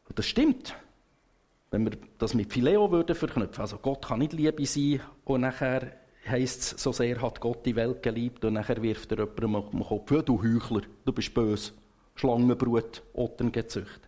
Und 0.08 0.18
das 0.18 0.26
stimmt. 0.26 0.74
Wenn 1.70 1.84
wir 1.84 1.98
das 2.18 2.34
mit 2.34 2.52
Phileo 2.52 2.90
würden 2.90 3.16
verknüpfen, 3.16 3.60
also 3.60 3.78
Gott 3.78 4.06
kann 4.06 4.20
nicht 4.20 4.32
Liebe 4.32 4.64
sein 4.66 5.00
und 5.24 5.40
nachher 5.42 5.92
heisst 6.28 6.62
es, 6.62 6.82
so 6.82 6.92
sehr 6.92 7.20
hat 7.20 7.40
Gott 7.40 7.64
die 7.64 7.76
Welt 7.76 8.02
geliebt 8.02 8.44
und 8.44 8.54
nachher 8.54 8.82
wirft 8.82 9.12
er 9.12 9.18
jemandem 9.18 9.56
auf 9.56 9.70
den 9.70 9.82
Kopf, 9.82 10.24
du 10.24 10.42
Heuchler, 10.42 10.82
du 11.04 11.12
bist 11.12 11.32
böse, 11.34 11.72
Schlangenbrut, 12.14 13.02
Otterngezücht. 13.14 14.00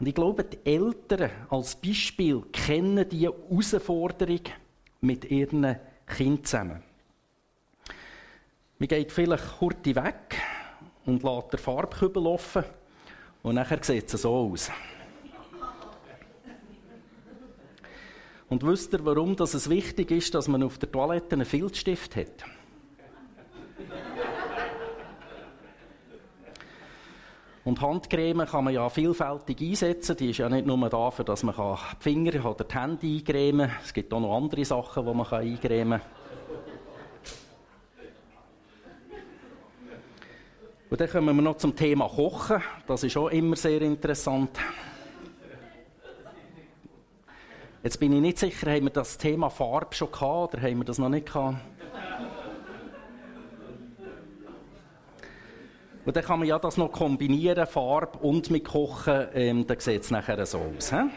Und 0.00 0.06
ich 0.06 0.14
glaube, 0.14 0.44
die 0.44 0.58
Eltern 0.64 1.30
als 1.48 1.76
Beispiel 1.76 2.42
kennen 2.52 3.08
die 3.08 3.26
Herausforderung 3.26 4.40
mit 5.00 5.30
ihren 5.30 5.76
Kindern 6.06 6.44
zusammen. 6.44 6.82
Man 8.78 8.88
geht 8.88 9.12
vielleicht 9.12 9.58
kurz 9.58 9.86
weg 9.86 10.36
und 11.06 11.22
lässt 11.22 11.52
den 11.52 11.58
Farbkübel 11.58 12.26
offen 12.26 12.64
und 13.44 13.54
nachher 13.54 13.78
sieht 13.82 14.12
es 14.12 14.22
so 14.22 14.34
aus. 14.34 14.70
Und 18.52 18.66
wisst 18.66 18.92
ihr, 18.92 19.02
warum 19.06 19.34
dass 19.34 19.54
es 19.54 19.70
wichtig 19.70 20.10
ist, 20.10 20.34
dass 20.34 20.46
man 20.46 20.62
auf 20.62 20.76
der 20.76 20.92
Toilette 20.92 21.36
einen 21.36 21.46
Filzstift 21.46 22.16
hat? 22.16 22.44
Und 27.64 27.80
Handcreme 27.80 28.44
kann 28.44 28.64
man 28.64 28.74
ja 28.74 28.90
vielfältig 28.90 29.58
einsetzen. 29.62 30.18
Die 30.18 30.28
ist 30.28 30.36
ja 30.36 30.50
nicht 30.50 30.66
nur 30.66 30.90
dafür, 30.90 31.24
dass 31.24 31.42
man 31.42 31.54
die 31.54 32.02
Finger 32.02 32.44
oder 32.44 32.64
die 32.64 32.74
Hände 32.74 33.06
eincremen 33.06 33.68
kann. 33.68 33.78
Es 33.82 33.94
gibt 33.94 34.12
auch 34.12 34.20
noch 34.20 34.36
andere 34.36 34.66
Sachen, 34.66 35.06
die 35.06 35.14
man 35.14 35.26
eincremen 35.26 36.00
kann. 36.02 36.10
Und 40.90 41.00
dann 41.00 41.08
kommen 41.08 41.36
wir 41.36 41.42
noch 41.42 41.56
zum 41.56 41.74
Thema 41.74 42.06
Kochen. 42.06 42.62
Das 42.86 43.02
ist 43.02 43.16
auch 43.16 43.28
immer 43.28 43.56
sehr 43.56 43.80
interessant. 43.80 44.58
Jetzt 47.84 47.98
bin 47.98 48.12
ich 48.12 48.20
nicht 48.20 48.38
sicher, 48.38 48.70
haben 48.70 48.84
wir 48.84 48.90
das 48.90 49.18
Thema 49.18 49.50
Farbe 49.50 49.92
schon 49.92 50.12
gehabt 50.12 50.54
oder 50.54 50.62
haben 50.62 50.78
wir 50.78 50.84
das 50.84 50.98
noch 50.98 51.08
nicht 51.08 51.26
gehabt? 51.26 51.56
Und 56.04 56.16
dann 56.16 56.24
kann 56.24 56.38
man 56.38 56.46
ja 56.46 56.60
das 56.60 56.76
noch 56.76 56.92
kombinieren, 56.92 57.66
Farbe 57.66 58.18
und 58.18 58.50
mit 58.50 58.66
Kochen, 58.66 59.26
ähm, 59.34 59.66
dann 59.66 59.80
sieht 59.80 60.02
es 60.02 60.12
nachher 60.12 60.46
so 60.46 60.58
aus. 60.58 60.92
He? 60.92 61.10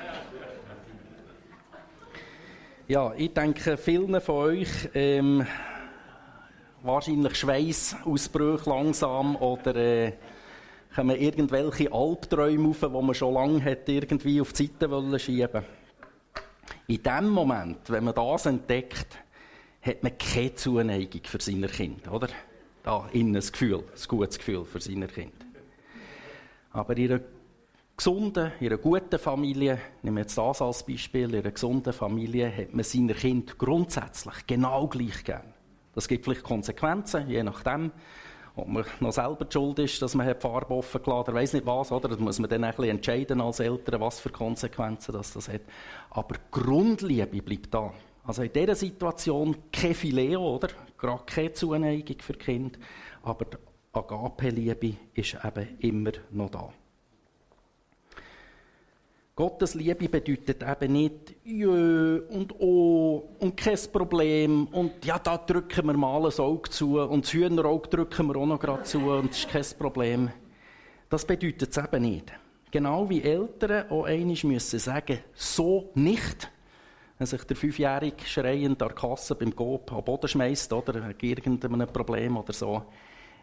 Ja, 2.88 3.14
ich 3.16 3.32
denke, 3.32 3.78
vielen 3.78 4.20
von 4.20 4.36
euch 4.36 4.90
ähm, 4.96 5.46
wahrscheinlich 6.82 7.36
Schweißausbrüche 7.36 8.68
langsam 8.68 9.36
oder 9.36 9.76
äh, 9.76 10.14
kommen 10.96 11.16
irgendwelche 11.16 11.94
Albträume 11.94 12.70
auf, 12.70 12.80
die 12.80 12.90
man 12.90 13.14
schon 13.14 13.36
lange 13.36 13.64
hat 13.64 13.88
irgendwie 13.88 14.42
auf 14.42 14.52
die 14.52 14.72
Seite 14.80 15.20
schieben 15.20 15.64
In 16.88 17.02
dem 17.02 17.30
Moment, 17.30 17.90
wenn 17.90 18.04
man 18.04 18.14
das 18.14 18.46
entdeckt, 18.46 19.18
hat 19.82 20.04
man 20.04 20.18
keine 20.18 20.56
Zuneigung 20.56 21.22
für 21.24 21.42
seine 21.42 21.68
Kinder, 21.68 22.12
oder? 22.12 22.30
Da 22.84 23.10
innen 23.14 23.36
ein 23.36 23.42
Gefühl, 23.42 23.80
ein 23.80 24.08
gutes 24.08 24.38
Gefühl 24.38 24.66
für 24.66 24.80
seine 24.80 25.08
Kinder. 25.08 25.46
Aber 26.72 26.96
in 26.98 27.12
einer 27.12 27.22
gesunden, 27.98 28.52
in 28.60 28.68
einer 28.68 28.78
guten 28.78 29.18
Familie, 29.18 29.80
nehmen 30.04 30.18
wir 30.18 30.22
jetzt 30.22 30.38
das 30.38 30.62
als 30.62 30.86
Beispiel, 30.86 31.34
in 31.34 31.42
einer 31.42 31.52
gesunden 31.52 31.94
Familie 31.94 32.56
hat 32.56 32.74
man 32.74 32.84
seine 32.84 33.14
Kinder 33.14 33.54
grundsätzlich 33.58 34.46
genau 34.46 34.88
gleich 34.88 35.24
gern. 35.24 35.54
Das 35.96 36.08
gibt 36.08 36.26
vielleicht 36.26 36.44
Konsequenzen, 36.44 37.30
je 37.30 37.42
nachdem, 37.42 37.92
ob 38.56 38.68
man 38.68 38.86
noch 39.00 39.12
selber 39.12 39.46
die 39.46 39.54
schuld 39.54 39.80
ist, 39.80 40.02
dass 40.02 40.16
man 40.16 40.28
die 40.28 40.40
Farbe 40.40 40.74
offen 40.74 41.04
gelassen 41.04 41.28
hat, 41.28 41.36
weiß 41.36 41.54
nicht 41.54 41.66
was, 41.66 41.92
oder? 41.92 42.10
Das 42.10 42.20
muss 42.20 42.40
man 42.40 42.50
dann 42.50 42.64
ein 42.64 42.72
bisschen 42.72 42.90
entscheiden 42.90 43.42
als 43.42 43.60
Eltern, 43.60 44.02
was 44.02 44.20
für 44.20 44.30
Konsequenzen 44.30 45.12
das, 45.12 45.34
das 45.34 45.50
hat. 45.50 45.62
Aber 46.10 46.36
Grundliebe 46.52 47.42
bleibt 47.42 47.74
da. 47.74 47.94
Also 48.24 48.44
in 48.44 48.54
dieser 48.54 48.76
Situation 48.76 49.56
kein 49.72 49.94
Phileo, 49.94 50.56
oder? 50.56 50.70
Gerade 50.98 51.24
keine 51.26 51.54
Zuneigung 51.54 52.18
für 52.20 52.34
Kind, 52.34 52.80
aber 53.24 53.46
die 53.46 53.58
Agape-Liebe 53.94 54.96
ist 55.14 55.38
eben 55.44 55.78
immer 55.80 56.12
noch 56.32 56.50
da. 56.50 56.74
Gottes 59.38 59.74
Liebe 59.74 60.08
bedeutet 60.08 60.64
eben 60.64 60.94
nicht 60.94 61.36
Jö 61.44 62.22
und 62.30 62.58
Oh 62.58 63.32
und 63.40 63.58
kein 63.58 63.78
Problem 63.92 64.68
und 64.68 65.04
ja, 65.04 65.20
da 65.20 65.38
drücken 65.38 65.88
wir 65.88 65.98
mal 65.98 66.26
ein 66.26 66.40
Auge 66.40 66.70
zu 66.70 67.02
und 67.02 67.26
das 67.26 67.34
Hühnerauge 67.34 67.90
drücken 67.90 68.28
wir 68.28 68.38
auch 68.38 68.46
noch 68.46 68.60
gerade 68.62 68.84
zu 68.84 69.00
und 69.00 69.32
das 69.32 69.40
ist 69.40 69.50
kein 69.50 69.78
Problem. 69.78 70.30
Das 71.10 71.26
bedeutet 71.26 71.70
es 71.70 71.78
eben 71.78 72.02
nicht. 72.02 72.32
Genau 72.72 73.10
wie 73.10 73.24
Eltern 73.24 73.90
auch 73.90 74.06
einmal 74.06 74.38
müssen 74.44 74.80
sagen, 74.80 75.20
so 75.34 75.92
nicht. 75.96 76.50
Wenn 77.18 77.28
sich 77.28 77.44
der 77.44 77.58
Fünfjährige 77.58 78.26
schreiend 78.26 78.82
an 78.82 78.88
der 78.88 78.96
Kasse 78.96 79.36
beim 79.36 79.54
Coop 79.54 79.92
am 79.92 80.06
Boden 80.06 80.30
schmeißt 80.30 80.72
oder 80.72 81.14
irgendein 81.22 81.88
Problem 81.88 82.38
oder 82.38 82.54
so, 82.54 82.84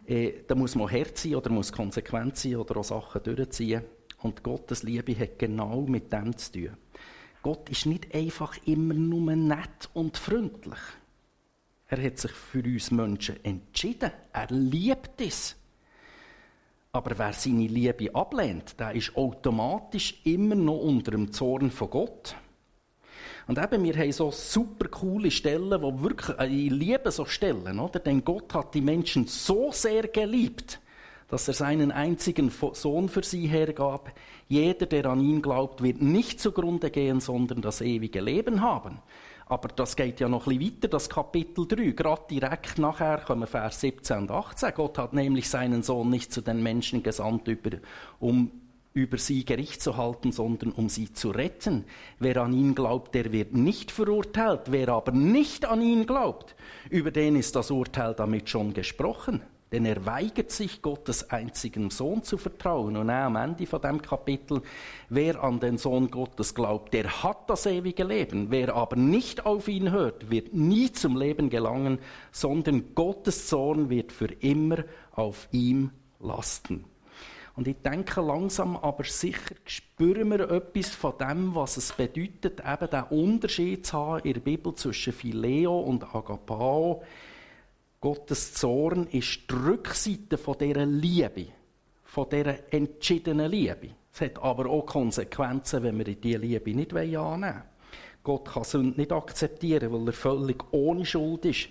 äh, 0.06 0.32
da 0.46 0.54
muss 0.54 0.74
man 0.74 0.90
hart 0.90 1.18
sein 1.18 1.34
oder 1.34 1.50
muss 1.50 1.70
konsequent 1.70 2.38
sein 2.38 2.56
oder 2.56 2.78
auch 2.78 2.84
Sachen 2.84 3.22
durchziehen. 3.22 3.84
Und 4.22 4.42
Gottes 4.42 4.82
Liebe 4.82 5.18
hat 5.18 5.38
genau 5.38 5.82
mit 5.82 6.12
dem 6.12 6.36
zu 6.36 6.52
tun. 6.52 6.76
Gott 7.42 7.68
ist 7.70 7.86
nicht 7.86 8.14
einfach 8.14 8.56
immer 8.66 8.94
nur 8.94 9.34
nett 9.34 9.90
und 9.94 10.16
freundlich. 10.16 10.78
Er 11.88 12.02
hat 12.02 12.18
sich 12.18 12.30
für 12.30 12.62
uns 12.62 12.90
Menschen 12.90 13.44
entschieden. 13.44 14.12
Er 14.32 14.46
liebt 14.48 15.20
es. 15.20 15.56
Aber 16.92 17.18
wer 17.18 17.32
seine 17.32 17.66
Liebe 17.66 18.14
ablehnt, 18.14 18.78
der 18.78 18.94
ist 18.94 19.16
automatisch 19.16 20.20
immer 20.24 20.54
noch 20.54 20.78
unter 20.78 21.10
dem 21.10 21.32
Zorn 21.32 21.70
von 21.70 21.90
Gott. 21.90 22.36
Und 23.46 23.58
eben, 23.58 23.82
wir 23.82 23.96
haben 23.96 24.12
so 24.12 24.30
super 24.30 24.88
coole 24.88 25.30
Stellen, 25.30 25.82
wo 25.82 26.00
wirklich, 26.02 26.38
äh, 26.38 26.46
ich 26.46 26.70
liebe 26.70 27.10
so 27.10 27.24
Stellen, 27.24 27.78
oder? 27.80 27.98
Denn 27.98 28.24
Gott 28.24 28.54
hat 28.54 28.74
die 28.74 28.80
Menschen 28.80 29.26
so 29.26 29.72
sehr 29.72 30.08
geliebt, 30.08 30.80
dass 31.32 31.48
er 31.48 31.54
seinen 31.54 31.90
einzigen 31.92 32.52
Sohn 32.74 33.08
für 33.08 33.22
sie 33.22 33.46
hergab. 33.46 34.12
Jeder, 34.48 34.84
der 34.84 35.06
an 35.06 35.22
ihn 35.22 35.40
glaubt, 35.40 35.82
wird 35.82 36.02
nicht 36.02 36.38
zugrunde 36.38 36.90
gehen, 36.90 37.20
sondern 37.20 37.62
das 37.62 37.80
ewige 37.80 38.20
Leben 38.20 38.60
haben. 38.60 38.98
Aber 39.46 39.68
das 39.68 39.96
geht 39.96 40.20
ja 40.20 40.28
noch 40.28 40.46
ein 40.46 40.58
bisschen 40.58 40.74
weiter, 40.74 40.88
das 40.88 41.08
Kapitel 41.08 41.66
3. 41.66 41.92
Gerade 41.92 42.24
direkt 42.30 42.76
nachher 42.76 43.16
kommen 43.16 43.46
Vers 43.46 43.80
17 43.80 44.18
und 44.18 44.30
18. 44.30 44.74
Gott 44.74 44.98
hat 44.98 45.14
nämlich 45.14 45.48
seinen 45.48 45.82
Sohn 45.82 46.10
nicht 46.10 46.34
zu 46.34 46.42
den 46.42 46.62
Menschen 46.62 47.02
gesandt, 47.02 47.48
um 48.20 48.50
über 48.92 49.16
sie 49.16 49.46
Gericht 49.46 49.80
zu 49.80 49.96
halten, 49.96 50.32
sondern 50.32 50.70
um 50.72 50.90
sie 50.90 51.14
zu 51.14 51.30
retten. 51.30 51.86
Wer 52.18 52.36
an 52.42 52.52
ihn 52.52 52.74
glaubt, 52.74 53.14
der 53.14 53.32
wird 53.32 53.54
nicht 53.54 53.90
verurteilt. 53.90 54.64
Wer 54.66 54.90
aber 54.90 55.12
nicht 55.12 55.64
an 55.64 55.80
ihn 55.80 56.04
glaubt, 56.04 56.54
über 56.90 57.10
den 57.10 57.36
ist 57.36 57.56
das 57.56 57.70
Urteil 57.70 58.12
damit 58.12 58.50
schon 58.50 58.74
gesprochen. 58.74 59.40
Denn 59.72 59.86
er 59.86 60.04
weigert 60.04 60.50
sich, 60.50 60.82
Gottes 60.82 61.30
einzigen 61.30 61.90
Sohn 61.90 62.22
zu 62.22 62.36
vertrauen. 62.36 62.96
Und 62.96 63.10
auch 63.10 63.14
am 63.14 63.36
Ende 63.36 63.66
von 63.66 63.80
dem 63.80 64.02
Kapitel, 64.02 64.62
wer 65.08 65.42
an 65.42 65.58
den 65.60 65.78
Sohn 65.78 66.10
Gottes 66.10 66.54
glaubt, 66.54 66.92
der 66.92 67.22
hat 67.22 67.48
das 67.48 67.64
ewige 67.64 68.04
Leben. 68.04 68.50
Wer 68.50 68.74
aber 68.74 68.96
nicht 68.96 69.46
auf 69.46 69.68
ihn 69.68 69.90
hört, 69.90 70.30
wird 70.30 70.52
nie 70.52 70.92
zum 70.92 71.16
Leben 71.16 71.48
gelangen, 71.48 71.98
sondern 72.30 72.94
Gottes 72.94 73.46
Zorn 73.46 73.88
wird 73.88 74.12
für 74.12 74.30
immer 74.40 74.84
auf 75.12 75.48
ihm 75.52 75.90
lasten. 76.20 76.84
Und 77.54 77.68
ich 77.68 77.76
denke 77.82 78.20
langsam, 78.22 78.76
aber 78.76 79.04
sicher 79.04 79.54
spüren 79.66 80.30
wir 80.30 80.50
etwas 80.50 80.88
von 80.88 81.12
dem, 81.18 81.54
was 81.54 81.76
es 81.76 81.92
bedeutet, 81.92 82.60
eben 82.60 82.90
den 82.90 83.04
Unterschied 83.04 83.84
zu 83.84 83.98
haben 83.98 84.24
in 84.24 84.32
der 84.34 84.40
Bibel 84.40 84.74
zwischen 84.74 85.12
Phileo 85.12 85.78
und 85.80 86.14
Agapao 86.14 87.02
Gottes 88.02 88.54
Zorn 88.54 89.06
ist 89.12 89.48
die 89.48 89.54
Rückseite 89.54 90.36
von 90.36 90.58
dieser 90.58 90.84
Liebe, 90.84 91.46
von 92.02 92.28
dieser 92.28 92.72
entschiedenen 92.74 93.48
Liebe. 93.48 93.90
Es 94.12 94.22
hat 94.22 94.42
aber 94.42 94.68
auch 94.68 94.86
Konsequenzen, 94.86 95.84
wenn 95.84 95.98
wir 95.98 96.06
diese 96.16 96.38
Liebe 96.38 96.74
nicht 96.74 96.92
annehmen 96.92 97.42
wollen. 97.42 97.62
Gott 98.24 98.48
kann 98.48 98.64
Sünde 98.64 98.98
nicht 98.98 99.12
akzeptieren, 99.12 99.92
weil 99.92 100.08
er 100.08 100.12
völlig 100.12 100.64
ohne 100.72 101.06
Schuld 101.06 101.44
ist. 101.44 101.68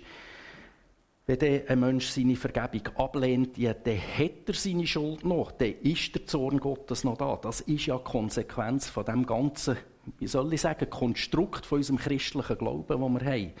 Wenn 1.26 1.68
ein 1.68 1.80
Mensch 1.80 2.08
seine 2.08 2.36
Vergebung 2.36 2.96
ablehnt, 2.96 3.58
ja, 3.58 3.74
dann 3.74 3.98
hat 3.98 4.48
er 4.48 4.54
seine 4.54 4.86
Schuld 4.86 5.26
noch. 5.26 5.52
Dann 5.52 5.74
ist 5.82 6.14
der 6.14 6.24
Zorn 6.24 6.60
Gottes 6.60 7.04
noch 7.04 7.18
da. 7.18 7.38
Das 7.42 7.60
ist 7.60 7.84
ja 7.84 7.98
Konsequenz 7.98 8.88
von 8.88 9.04
dem 9.04 9.26
ganzen, 9.26 9.76
wie 10.18 10.26
soll 10.26 10.52
ich 10.52 10.60
sagen, 10.60 10.90
Konstrukt 10.90 11.64
von 11.64 11.78
unserem 11.78 11.98
christlichen 11.98 12.58
Glauben, 12.58 12.86
das 12.88 12.98
wir 12.98 13.32
haben 13.32 13.52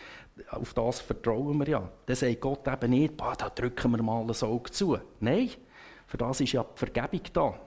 auf 0.50 0.74
das 0.74 1.00
vertrauen 1.00 1.58
wir 1.58 1.68
ja. 1.68 1.92
Dann 2.06 2.16
sagt 2.16 2.40
Gott 2.40 2.66
eben 2.66 2.90
nicht, 2.90 3.16
bah, 3.16 3.34
da 3.36 3.50
drücken 3.50 3.92
wir 3.92 4.02
mal 4.02 4.22
ein 4.22 4.30
Auge 4.30 4.70
zu. 4.70 4.98
Nein, 5.20 5.50
für 6.06 6.16
das 6.16 6.40
ist 6.40 6.52
ja 6.52 6.64
die 6.64 6.78
Vergebung 6.78 7.20
da. 7.32 7.60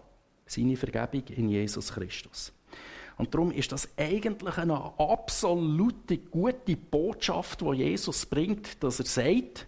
Seine 0.46 0.78
Vergebung 0.78 1.24
in 1.36 1.50
Jesus 1.50 1.94
Christus. 1.94 2.54
Und 3.18 3.34
darum 3.34 3.52
ist 3.52 3.72
das 3.72 3.90
eigentlich 3.98 4.58
eine 4.58 5.00
absolute 5.00 6.18
gute 6.18 6.76
Botschaft, 6.76 7.62
die 7.62 7.76
Jesus 7.76 8.26
bringt, 8.26 8.84
dass 8.84 9.00
er 9.00 9.06
sagt, 9.06 9.68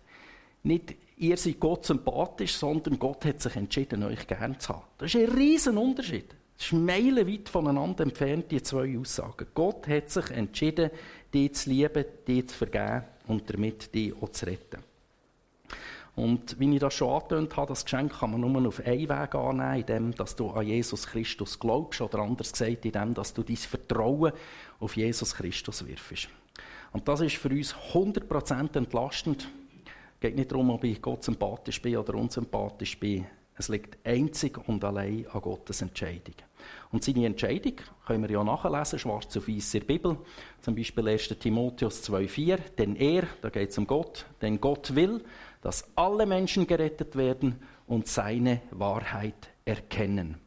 nicht 0.64 0.96
ihr 1.18 1.38
seid 1.38 1.60
Gott 1.60 1.86
sympathisch, 1.86 2.56
sondern 2.56 3.00
Gott 3.00 3.26
hat 3.26 3.42
sich 3.42 3.56
entschieden, 3.56 4.04
euch 4.04 4.28
gern 4.28 4.60
zu 4.60 4.70
haben. 4.70 4.84
Das 4.98 5.14
ist 5.14 5.22
ein 5.22 5.36
riesen 5.36 5.78
Unterschied. 5.78 6.36
Das 6.58 6.68
ist 6.68 6.74
meilenweit 6.74 7.50
voneinander 7.50 8.04
entfernt, 8.04 8.52
die 8.52 8.62
zwei 8.64 8.98
Aussagen. 8.98 9.48
Gott 9.54 9.88
hat 9.88 10.10
sich 10.10 10.32
entschieden, 10.32 10.90
die 11.34 11.52
zu 11.52 11.70
lieben, 11.70 12.06
die 12.26 12.46
zu 12.46 12.56
vergeben 12.56 13.04
und 13.28 13.50
damit 13.54 13.94
die 13.94 14.14
auch 14.14 14.30
zu 14.30 14.48
retten. 14.48 14.84
Und 16.16 16.60
wie 16.60 16.74
ich 16.74 16.80
das 16.80 16.96
schon 16.96 17.14
angetönt 17.14 17.56
habe, 17.56 17.68
das 17.68 17.86
Geschenk 17.86 18.20
kann 18.20 18.32
man 18.32 18.42
nur 18.42 18.68
auf 18.68 18.84
einen 18.84 19.08
Weg 19.08 19.36
annehmen, 19.36 19.82
indem 19.82 20.16
dass 20.16 20.36
du 20.36 20.50
an 20.50 20.66
Jesus 20.66 21.06
Christus 21.06 21.60
glaubst, 21.60 22.02
oder 22.02 22.20
anders 22.20 22.52
gesagt, 22.52 22.86
indem 22.86 23.14
dass 23.14 23.36
du 23.36 23.44
dein 23.44 23.56
Vertrauen 23.56 24.34
auf 24.80 24.98
Jesus 24.98 25.36
Christus 25.36 25.86
wirfst. 25.86 26.30
Und 26.92 27.08
das 27.08 27.22
ist 27.22 27.36
für 27.36 27.50
uns 27.50 27.76
100% 27.94 28.76
entlastend. 28.76 29.48
Es 30.16 30.22
geht 30.22 30.36
nicht 30.36 30.52
darum, 30.52 30.72
ob 30.72 30.84
ich 30.86 31.00
Gott 31.00 31.24
sympathisch 31.24 31.80
bin 31.84 31.98
oder 31.98 32.16
unsympathisch 32.16 33.00
bin. 33.00 33.28
Es 33.56 33.70
liegt 33.70 34.04
einzig 34.04 34.58
und 34.68 34.84
allein 34.84 35.28
an 35.28 35.42
Gottes 35.42 35.84
Entscheidung. 35.84 36.34
Und 36.92 37.04
seine 37.04 37.26
Entscheidung 37.26 37.74
können 38.06 38.24
wir 38.24 38.32
ja 38.32 38.44
nachlesen, 38.44 39.00
schwarz 39.00 39.36
auf 39.36 39.48
weiß 39.48 39.74
in 39.74 39.80
der 39.82 39.88
Bibel. 39.88 40.18
Zum 40.62 40.76
Beispiel 40.76 41.08
1. 41.08 41.28
Timotheus 41.40 42.10
2,4. 42.10 42.60
Denn 42.78 42.96
er, 42.96 43.24
da 43.42 43.50
geht 43.50 43.72
es 43.72 43.78
um 43.78 43.88
Gott, 43.88 44.26
denn 44.42 44.62
Gott 44.62 44.96
will, 44.96 45.24
dass 45.62 45.90
alle 45.96 46.26
Menschen 46.26 46.66
gerettet 46.66 47.16
werden 47.16 47.60
und 47.88 48.08
seine 48.08 48.62
Wahrheit 48.72 49.50
erkennen. 49.66 50.38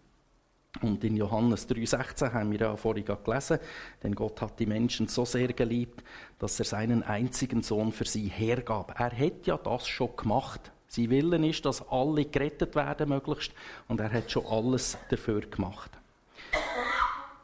Und 0.83 1.03
in 1.05 1.17
Johannes 1.17 1.69
3,16 1.69 2.33
haben 2.33 2.53
wir 2.53 2.61
ja 2.61 2.77
vorhin 2.77 3.05
gelesen, 3.05 3.59
denn 4.03 4.15
Gott 4.15 4.41
hat 4.41 4.59
die 4.61 4.67
Menschen 4.67 5.09
so 5.09 5.25
sehr 5.25 5.49
geliebt, 5.49 6.03
dass 6.39 6.59
er 6.59 6.65
seinen 6.65 7.03
einzigen 7.03 7.63
Sohn 7.63 7.93
für 7.93 8.07
sie 8.07 8.29
hergab. 8.29 8.99
Er 8.99 9.11
hat 9.11 9.47
ja 9.47 9.59
das 9.59 9.89
schon 9.89 10.17
gemacht. 10.17 10.71
Sein 10.87 11.11
Willen 11.11 11.45
ist, 11.45 11.65
dass 11.67 11.87
alle 11.89 12.25
gerettet 12.25 12.77
werden 12.77 13.09
möglichst 13.09 13.53
und 13.89 14.01
er 14.01 14.13
hat 14.13 14.31
schon 14.31 14.47
alles 14.47 14.97
dafür 15.11 15.41
gemacht. 15.43 16.00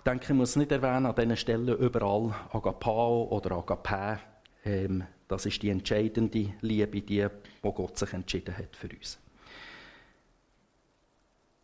Denke, 0.06 0.32
ich 0.32 0.38
muss 0.38 0.56
nicht 0.56 0.70
erwähnen, 0.70 1.06
an 1.06 1.14
diesen 1.14 1.36
Stellen 1.36 1.76
überall 1.76 2.34
Agapao 2.52 3.24
oder 3.30 3.56
Agape. 3.56 4.20
Ähm, 4.64 5.04
das 5.28 5.46
ist 5.46 5.62
die 5.62 5.70
entscheidende 5.70 6.52
Liebe, 6.60 7.00
die, 7.00 7.26
wo 7.62 7.72
Gott 7.72 7.98
sich 7.98 8.12
entschieden 8.12 8.56
hat 8.56 8.76
für 8.76 8.88
uns. 8.88 9.18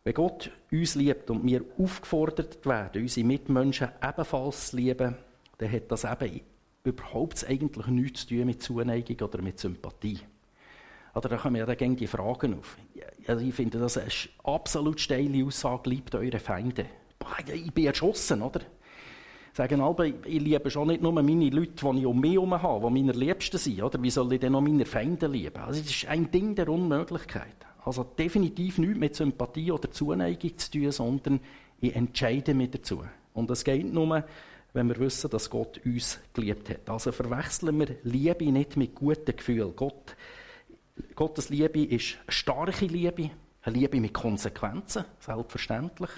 Wenn 0.03 0.13
Gott 0.13 0.51
uns 0.69 0.95
liebt 0.95 1.29
und 1.29 1.45
wir 1.45 1.63
aufgefordert 1.77 2.65
werden, 2.65 3.01
unsere 3.01 3.25
Mitmenschen 3.25 3.89
ebenfalls 4.03 4.71
zu 4.71 4.75
lieben, 4.75 5.15
dann 5.57 5.71
hat 5.71 5.89
das 5.89 6.03
eben 6.03 6.41
überhaupt 6.83 7.45
eigentlich 7.47 7.87
nichts 7.87 8.27
zu 8.27 8.35
tun 8.35 8.45
mit 8.45 8.61
Zuneigung 8.61 9.21
oder 9.21 9.41
mit 9.41 9.59
Sympathie. 9.59 10.19
Oder 11.15 11.29
da 11.29 11.37
kommen 11.37 11.55
ja 11.55 11.65
dann 11.65 11.95
die 11.95 12.07
Fragen 12.07 12.59
auf. 12.59 12.77
Ich 13.25 13.53
finde 13.53 13.79
das 13.79 13.97
eine 13.97 14.09
absolut 14.43 14.99
steile 14.99 15.45
Aussage, 15.45 15.89
liebt 15.89 16.13
eure 16.15 16.39
Feinde. 16.39 16.87
Ich 17.53 17.73
bin 17.73 17.85
erschossen, 17.85 18.41
oder? 18.41 18.61
Sagen 19.53 19.81
alle, 19.81 20.13
ich 20.25 20.41
liebe 20.41 20.71
schon 20.71 20.87
nicht 20.87 21.03
nur 21.03 21.11
meine 21.11 21.49
Leute, 21.49 21.91
die 21.93 21.99
ich 21.99 22.05
um 22.05 22.19
mich 22.19 22.33
herum 22.33 22.59
habe, 22.59 22.87
die 22.87 23.03
meine 23.03 23.11
Liebsten 23.11 23.57
sind, 23.57 23.83
oder? 23.83 24.01
Wie 24.01 24.09
soll 24.09 24.33
ich 24.33 24.39
denn 24.39 24.53
noch 24.53 24.61
meine 24.61 24.85
Feinde 24.85 25.27
lieben? 25.27 25.61
Also 25.61 25.79
das 25.79 25.91
ist 25.91 26.07
ein 26.07 26.31
Ding 26.31 26.55
der 26.55 26.69
Unmöglichkeit. 26.69 27.55
Also 27.85 28.03
definitiv 28.03 28.77
nichts 28.77 28.97
mit 28.97 29.15
Sympathie 29.15 29.71
oder 29.71 29.91
Zuneigung 29.91 30.57
zu 30.57 30.71
tun, 30.71 30.91
sondern 30.91 31.39
ich 31.79 31.95
entscheide 31.95 32.53
mich 32.53 32.71
dazu. 32.71 33.03
Und 33.33 33.49
das 33.49 33.63
geht 33.63 33.93
nur, 33.93 34.23
wenn 34.73 34.87
wir 34.87 34.97
wissen, 34.97 35.29
dass 35.29 35.49
Gott 35.49 35.79
uns 35.85 36.19
geliebt 36.33 36.69
hat. 36.69 36.89
Also 36.89 37.11
verwechseln 37.11 37.79
wir 37.79 37.95
Liebe 38.03 38.51
nicht 38.51 38.77
mit 38.77 38.95
guten 38.95 39.35
Gefühlen. 39.35 39.75
Gott, 39.75 40.15
Gottes 41.15 41.49
Liebe 41.49 41.83
ist 41.83 42.17
starke 42.27 42.85
Liebe, 42.85 43.31
eine 43.61 43.77
Liebe 43.77 43.99
mit 43.99 44.13
Konsequenzen, 44.13 45.05
selbstverständlich. 45.19 46.09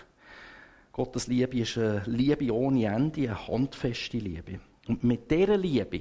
Gottes 0.96 1.28
Liebe 1.28 1.60
ist 1.60 1.78
eine 1.78 2.04
Liebe 2.06 2.54
ohne 2.54 2.86
Ende, 2.86 3.24
eine 3.24 3.48
handfeste 3.50 4.18
Liebe. 4.18 4.62
Und 4.88 5.04
mit 5.04 5.30
dieser 5.30 5.58
Liebe 5.58 6.00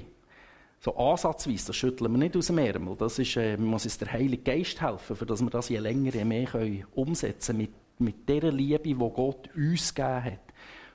so 0.79 0.95
ansatzweise, 0.95 1.67
das 1.67 1.75
schütteln 1.75 2.13
wir 2.13 2.17
nicht 2.17 2.37
aus 2.37 2.47
dem 2.47 2.59
Ärmel. 2.59 2.95
Das 2.95 3.19
ist, 3.19 3.35
äh, 3.35 3.57
muss 3.57 3.83
uns 3.83 3.97
der 3.97 4.13
Heilige 4.13 4.43
Geist 4.43 4.81
helfen, 4.81 5.17
für 5.17 5.25
dass 5.25 5.41
wir 5.41 5.49
das 5.49 5.67
je 5.67 5.79
länger, 5.79 6.13
je 6.13 6.23
mehr 6.23 6.45
können 6.45 6.85
umsetzen 6.93 7.57
können. 7.57 7.71
Mit, 7.97 7.99
mit 7.99 8.29
dieser 8.29 8.53
Liebe, 8.53 8.83
die 8.83 8.93
Gott 8.93 9.49
uns 9.53 9.93
gegeben 9.93 10.23
hat, 10.23 10.53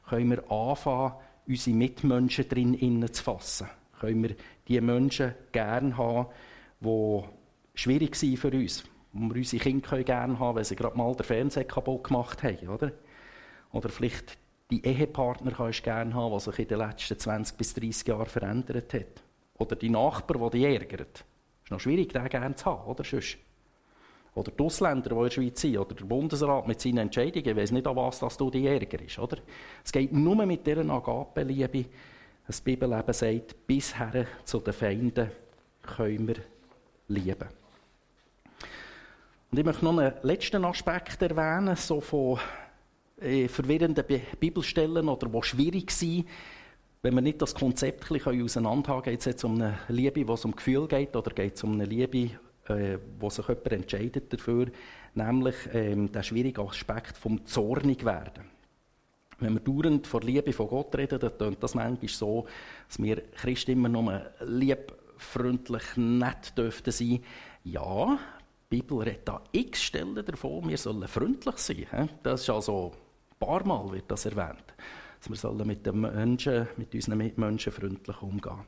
können 0.09 0.31
wir 0.31 0.51
anfangen, 0.51 1.13
unsere 1.47 1.77
Mitmenschen 1.77 2.49
drin 2.49 3.07
zu 3.13 3.23
fassen. 3.23 3.69
Können 4.01 4.23
wir 4.23 4.35
die 4.67 4.81
Menschen 4.81 5.35
gerne 5.53 5.95
haben, 5.99 6.29
die 6.81 7.23
schwierig 7.75 8.17
sind 8.17 8.39
für 8.39 8.51
uns. 8.51 8.83
Wo 9.13 9.29
wir 9.29 9.37
unsere 9.37 9.63
Kinder 9.63 10.03
gerne 10.05 10.39
haben, 10.39 10.57
weil 10.57 10.65
sie 10.65 10.77
gerade 10.77 10.97
mal 10.97 11.15
den 11.15 11.25
Fernseher 11.25 11.65
kaputt 11.65 12.05
gemacht 12.05 12.43
haben. 12.43 12.67
Oder, 12.69 12.93
oder 13.73 13.89
vielleicht 13.89 14.39
die 14.71 14.85
Ehepartner 14.85 15.53
kannst 15.53 15.81
du 15.81 15.85
gerne 15.85 16.15
haben, 16.15 16.33
die 16.33 16.41
sich 16.41 16.59
in 16.61 16.69
den 16.69 16.79
letzten 16.79 17.19
20 17.19 17.57
bis 17.57 17.75
30 17.75 18.09
Jahren 18.09 18.27
verändert 18.27 18.95
hat. 18.95 19.23
Oder 19.59 19.77
die 19.77 19.91
Nachbarn, 19.91 20.51
die 20.51 20.59
dich 20.59 20.81
ärgern. 20.81 21.07
Es 21.13 21.21
ist 21.65 21.71
noch 21.71 21.81
schwierig, 21.81 22.13
den 22.13 22.29
gerne 22.29 22.55
zu 22.55 22.67
haben, 22.67 22.89
oder 22.89 23.05
sonst? 23.05 23.37
Oder 24.35 24.53
die 24.53 24.63
Ausländer, 24.63 25.11
die 25.11 25.17
in 25.17 25.23
der 25.23 25.31
Schweiz 25.31 25.61
sind, 25.61 25.79
oder 25.79 25.95
der 25.95 26.05
Bundesrat 26.05 26.69
mit 26.69 26.81
seinen 26.81 26.99
Entscheidungen, 26.99 27.49
ich 27.49 27.57
weiß 27.57 27.73
nicht, 27.73 27.87
an 27.87 27.97
was 27.97 28.21
dass 28.21 28.37
du 28.37 28.49
dich 28.49 28.65
ärgerst, 28.65 29.19
oder? 29.19 29.39
Es 29.85 29.91
geht 29.91 30.13
nur 30.13 30.47
mit 30.47 30.67
dieser 30.67 30.89
Agape-Liebe, 30.89 31.87
das 32.47 32.61
Bibelleben 32.61 33.13
sagt, 33.13 33.67
bisher 33.67 34.27
zu 34.45 34.61
den 34.61 34.73
Feinden 34.73 35.31
können 35.83 36.29
wir 36.29 36.37
lieben. 37.09 37.49
Und 39.51 39.59
ich 39.59 39.65
möchte 39.65 39.85
noch 39.85 39.99
einen 39.99 40.15
letzten 40.23 40.65
Aspekt 40.65 41.21
erwähnen, 41.23 41.75
so 41.75 42.01
von 42.01 42.39
äh, 43.21 43.49
verwirrenden 43.49 44.05
Bibelstellen 44.39 45.09
oder 45.09 45.29
die 45.29 45.43
schwierig 45.43 45.91
sind, 45.91 46.27
wenn 47.03 47.15
wir 47.15 47.23
nicht 47.23 47.41
das 47.41 47.55
Konzept 47.55 48.11
ein 48.11 48.19
bisschen 48.19 48.45
auseinanderhaben, 48.45 49.03
geht 49.03 49.27
es 49.27 49.45
um 49.45 49.55
eine 49.55 49.79
Liebe, 49.89 50.29
wo 50.29 50.35
es 50.35 50.45
um 50.45 50.55
Gefühl 50.55 50.87
geht, 50.87 51.17
oder 51.17 51.31
geht 51.31 51.55
es 51.55 51.65
um 51.65 51.73
eine 51.73 51.87
Liebe, 51.87 52.31
äh, 52.69 52.99
wo 53.19 53.31
sich 53.31 53.49
jemand 53.49 53.73
entscheidet 53.73 54.33
dafür, 54.33 54.67
nämlich 55.15 55.57
ähm, 55.73 56.13
der 56.13 56.23
schwierige 56.23 56.63
Aspekt 56.63 57.17
vom 57.17 57.47
zornig 57.47 58.05
werden. 58.05 58.45
Wenn 59.39 59.55
wir 59.55 59.61
dauernd 59.61 60.07
von 60.07 60.21
Liebe 60.21 60.53
von 60.53 60.69
Gott 60.69 60.95
reden, 60.95 61.19
dann 61.19 61.39
tönt 61.39 61.63
das 61.63 61.75
manchmal 61.75 62.09
so, 62.09 62.47
dass 62.87 63.03
wir 63.03 63.23
Christen 63.33 63.73
immer 63.73 63.89
nur 63.89 64.23
lieb, 64.45 64.93
freundlich, 65.17 65.83
nett 65.97 66.57
dürften 66.57 66.93
sein. 66.93 67.25
Ja, 67.65 68.19
die 68.71 68.77
Bibel 68.77 68.99
redet 68.99 69.27
da 69.27 69.43
x 69.53 69.83
Stellen 69.83 70.15
davon, 70.15 70.69
wir 70.69 70.77
sollen 70.77 71.09
freundlich 71.09 71.57
sein. 71.57 72.11
Das 72.23 72.43
ist 72.43 72.51
also, 72.51 72.93
paar 73.41 73.67
Mal 73.67 73.91
wird 73.91 74.11
das 74.11 74.27
erwähnt 74.27 74.75
dass 75.21 75.29
wir 75.29 75.37
sollen 75.37 75.67
mit 75.67 75.85
den 75.85 76.01
Menschen, 76.01 76.67
mit 76.77 76.95
unseren 76.95 77.19
Mitmenschen 77.19 77.73
freundlich 77.73 78.23
umgehen. 78.23 78.65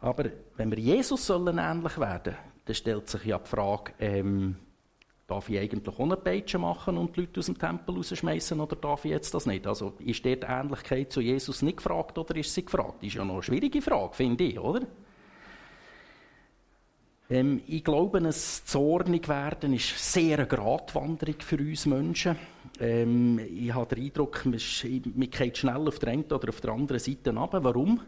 Aber 0.00 0.24
wenn 0.56 0.70
wir 0.70 0.78
Jesus 0.78 1.26
sollen 1.26 1.58
ähnlich 1.58 1.98
werden, 1.98 2.36
dann 2.64 2.74
stellt 2.74 3.08
sich 3.08 3.24
ja 3.24 3.38
die 3.38 3.48
Frage, 3.48 3.92
ähm, 3.98 4.56
darf 5.26 5.48
ich 5.48 5.58
eigentlich 5.58 5.98
eine 5.98 6.16
Peitsche 6.16 6.58
machen 6.58 6.98
und 6.98 7.16
die 7.16 7.20
Leute 7.20 7.40
aus 7.40 7.46
dem 7.46 7.58
Tempel 7.58 7.94
rausschmeißen 7.96 8.60
oder 8.60 8.76
darf 8.76 9.04
ich 9.04 9.12
jetzt 9.12 9.32
das 9.32 9.46
nicht? 9.46 9.66
Also 9.66 9.94
ist 10.00 10.24
dort 10.24 10.42
die 10.42 10.46
Ähnlichkeit 10.46 11.12
zu 11.12 11.20
Jesus 11.20 11.62
nicht 11.62 11.78
gefragt 11.78 12.18
oder 12.18 12.36
ist 12.36 12.52
sie 12.52 12.64
gefragt? 12.64 12.96
Das 12.98 13.08
ist 13.08 13.14
ja 13.14 13.24
noch 13.24 13.34
eine 13.34 13.42
schwierige 13.42 13.80
Frage, 13.80 14.14
finde 14.14 14.44
ich, 14.44 14.58
oder? 14.58 14.86
Ähm, 17.30 17.62
ich 17.68 17.84
glaube, 17.84 18.18
ein 18.18 18.32
zornig 18.32 19.28
werden 19.28 19.72
ist 19.72 20.12
sehr 20.12 20.38
eine 20.38 20.48
Gratwanderung 20.48 21.36
für 21.38 21.58
uns 21.58 21.86
Menschen. 21.86 22.36
Ähm, 22.80 23.38
ich 23.38 23.72
habe 23.72 23.94
den 23.94 24.04
Eindruck, 24.04 24.44
man 24.44 25.30
geht 25.30 25.56
schnell 25.56 25.86
auf 25.86 26.00
der 26.00 26.10
einen 26.10 26.24
oder 26.24 26.48
auf 26.48 26.60
der 26.60 26.72
anderen 26.72 26.98
Seite 26.98 27.32
ab. 27.36 27.50
Warum? 27.52 28.00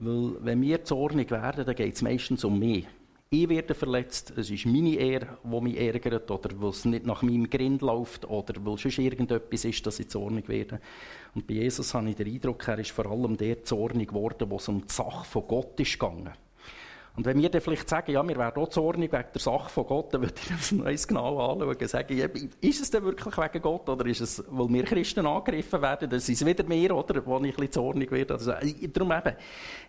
Weil, 0.00 0.36
wenn 0.40 0.60
wir 0.60 0.82
zornig 0.82 1.30
werden, 1.30 1.64
dann 1.64 1.74
geht 1.74 1.94
es 1.94 2.02
meistens 2.02 2.44
um 2.44 2.58
mich. 2.58 2.86
Ich 3.30 3.48
werde 3.48 3.74
verletzt, 3.74 4.32
es 4.36 4.50
ist 4.50 4.64
meine 4.64 4.94
Ehre, 4.94 5.38
die 5.44 5.60
mich 5.60 5.78
ärgert, 5.78 6.30
oder 6.30 6.48
weil 6.60 6.70
es 6.70 6.86
nicht 6.86 7.04
nach 7.04 7.20
meinem 7.22 7.50
Grind 7.50 7.82
läuft, 7.82 8.24
oder 8.24 8.54
weil 8.64 8.78
sonst 8.78 8.98
irgendetwas 8.98 9.66
ist, 9.66 9.86
dass 9.86 10.00
ich 10.00 10.08
zornig 10.08 10.48
werde. 10.48 10.80
Und 11.34 11.46
bei 11.46 11.54
Jesus 11.54 11.92
habe 11.92 12.08
ich 12.08 12.16
den 12.16 12.32
Eindruck, 12.32 12.66
er 12.66 12.78
ist 12.78 12.90
vor 12.90 13.06
allem 13.06 13.36
der 13.36 13.62
zornig 13.62 14.08
geworden, 14.08 14.48
wo 14.48 14.56
es 14.56 14.68
um 14.68 14.80
die 14.80 14.92
Sache 14.92 15.26
von 15.26 15.46
Gott 15.46 15.78
ist 15.78 15.98
gegangen. 15.98 16.32
Und 17.18 17.26
wenn 17.26 17.42
wir 17.42 17.48
dann 17.48 17.60
vielleicht 17.60 17.88
sagen, 17.88 18.12
ja, 18.12 18.22
wir 18.22 18.36
werden 18.36 18.62
auch 18.62 18.68
zornig 18.68 19.12
wegen 19.12 19.24
der 19.34 19.40
Sache 19.40 19.68
von 19.70 19.86
Gott, 19.86 20.14
dann 20.14 20.20
würde 20.20 20.34
ich 20.40 20.48
das 20.56 20.70
noch 20.70 20.84
genau 20.84 21.50
anschauen 21.50 21.68
und 21.68 21.88
sagen, 21.88 22.16
ist 22.60 22.80
es 22.80 22.92
denn 22.92 23.02
wirklich 23.02 23.36
wegen 23.36 23.60
Gott 23.60 23.88
oder 23.88 24.06
ist 24.06 24.20
es, 24.20 24.44
weil 24.48 24.68
wir 24.68 24.84
Christen 24.84 25.26
angegriffen 25.26 25.82
werden, 25.82 26.08
dann 26.08 26.18
ist 26.20 26.28
es 26.28 26.46
wieder 26.46 26.62
mehr, 26.62 26.94
oder, 26.94 27.26
wo 27.26 27.38
ich 27.38 27.42
ein 27.42 27.50
bisschen 27.50 27.72
zornig 27.72 28.12
werde. 28.12 28.34
Also, 28.34 28.52
äh, 28.52 28.86
darum 28.86 29.10
eben, 29.10 29.36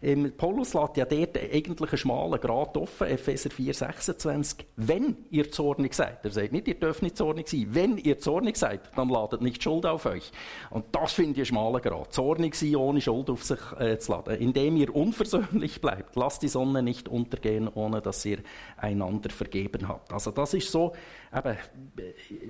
ähm, 0.02 0.34
Paulus 0.36 0.74
lässt 0.74 0.98
ja 0.98 1.06
dort 1.06 1.38
eigentlich 1.38 1.90
einen 1.92 1.98
schmalen 2.00 2.42
Grat 2.42 2.76
offen, 2.76 3.06
Epheser 3.06 3.52
4, 3.52 3.76
26. 3.76 4.66
Wenn 4.78 5.18
ihr 5.30 5.52
zornig 5.52 5.94
seid, 5.94 6.26
er 6.26 6.32
sagt 6.32 6.52
nicht, 6.52 6.68
ihr 6.68 6.80
dürft 6.80 7.04
nicht 7.04 7.16
zornig 7.16 7.48
sein, 7.48 7.68
wenn 7.70 8.00
ihr 8.00 8.18
zornig 8.18 8.58
seid, 8.58 8.90
dann 8.96 9.08
ladet 9.08 9.44
nicht 9.44 9.62
Schuld 9.62 9.86
auf 9.86 10.08
euch. 10.08 10.32
Und 10.72 10.86
das 10.94 11.14
finde 11.14 11.34
ich 11.34 11.38
einen 11.38 11.46
schmalen 11.46 11.82
Grad. 11.84 12.12
Zornig 12.12 12.56
sein, 12.56 12.76
ohne 12.76 13.02
Schuld 13.02 13.30
auf 13.30 13.44
sich 13.44 13.60
äh, 13.78 14.00
zu 14.00 14.14
laden. 14.14 14.36
Indem 14.38 14.78
ihr 14.78 14.96
unversöhnlich 14.96 15.80
bleibt, 15.80 16.16
lasst 16.16 16.42
die 16.42 16.48
Sonne 16.48 16.82
nicht 16.82 17.08
untergehen, 17.20 17.68
ohne 17.68 18.02
dass 18.02 18.26
ihr 18.26 18.40
einander 18.78 19.30
vergeben 19.30 19.88
habt. 19.88 20.12
Also 20.14 20.32
das 20.32 20.54
ist 20.54 20.72
so, 20.72 20.94
eben, 21.36 21.58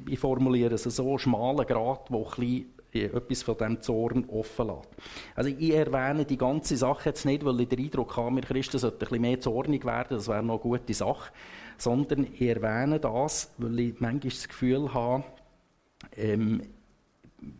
ich 0.07 0.19
formuliere 0.19 0.75
es 0.75 0.83
so, 0.83 1.17
schmaler 1.17 1.65
Grad, 1.65 2.11
wo 2.11 2.27
ein 2.37 2.65
etwas 2.91 3.43
von 3.43 3.57
diesem 3.57 3.81
Zorn 3.81 4.25
offen 4.29 4.67
lässt. 4.67 4.89
Also 5.35 5.49
ich 5.49 5.73
erwähne 5.73 6.25
die 6.25 6.37
ganze 6.37 6.75
Sache 6.75 7.09
jetzt 7.09 7.25
nicht, 7.25 7.45
weil 7.45 7.61
ich 7.61 7.69
den 7.69 7.79
Eindruck 7.79 8.17
habe, 8.17 8.35
wir 8.35 8.41
Christen 8.41 8.79
sollten 8.79 8.97
ein 8.97 8.99
bisschen 8.99 9.21
mehr 9.21 9.39
zornig 9.39 9.85
werden, 9.85 10.17
das 10.17 10.27
wäre 10.27 10.43
noch 10.43 10.55
eine 10.55 10.61
gute 10.61 10.93
Sache, 10.93 11.31
sondern 11.77 12.27
ich 12.33 12.41
erwähne 12.41 12.99
das, 12.99 13.53
weil 13.57 13.79
ich 13.79 13.99
manchmal 13.99 14.31
das 14.31 14.47
Gefühl 14.47 14.93
habe, 14.93 15.23
ähm, 16.15 16.63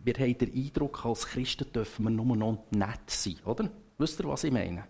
wir 0.04 0.14
haben 0.14 0.38
den 0.38 0.52
Eindruck, 0.52 1.06
als 1.06 1.26
Christen 1.26 1.72
dürfen 1.72 2.04
wir 2.04 2.10
nur 2.10 2.36
noch 2.36 2.64
nett 2.70 3.00
sein, 3.06 3.36
oder? 3.44 3.70
Wisst 3.98 4.20
ihr, 4.20 4.28
was 4.28 4.44
ich 4.44 4.52
meine? 4.52 4.84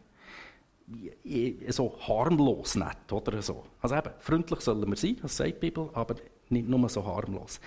So 1.69 1.97
harmlos 2.07 2.75
nett, 2.75 3.13
oder 3.13 3.41
so. 3.43 3.65
Also 3.81 3.97
eben, 3.97 4.11
freundlich 4.19 4.61
sollen 4.61 4.89
wir 4.89 4.97
sein, 4.97 5.17
das 5.23 5.37
sagt 5.37 5.51
die 5.51 5.71
Bibel, 5.71 5.91
aber 5.93 6.17
nicht 6.49 6.69
nur 6.69 6.89
so 6.89 7.05
harmlos. 7.05 7.61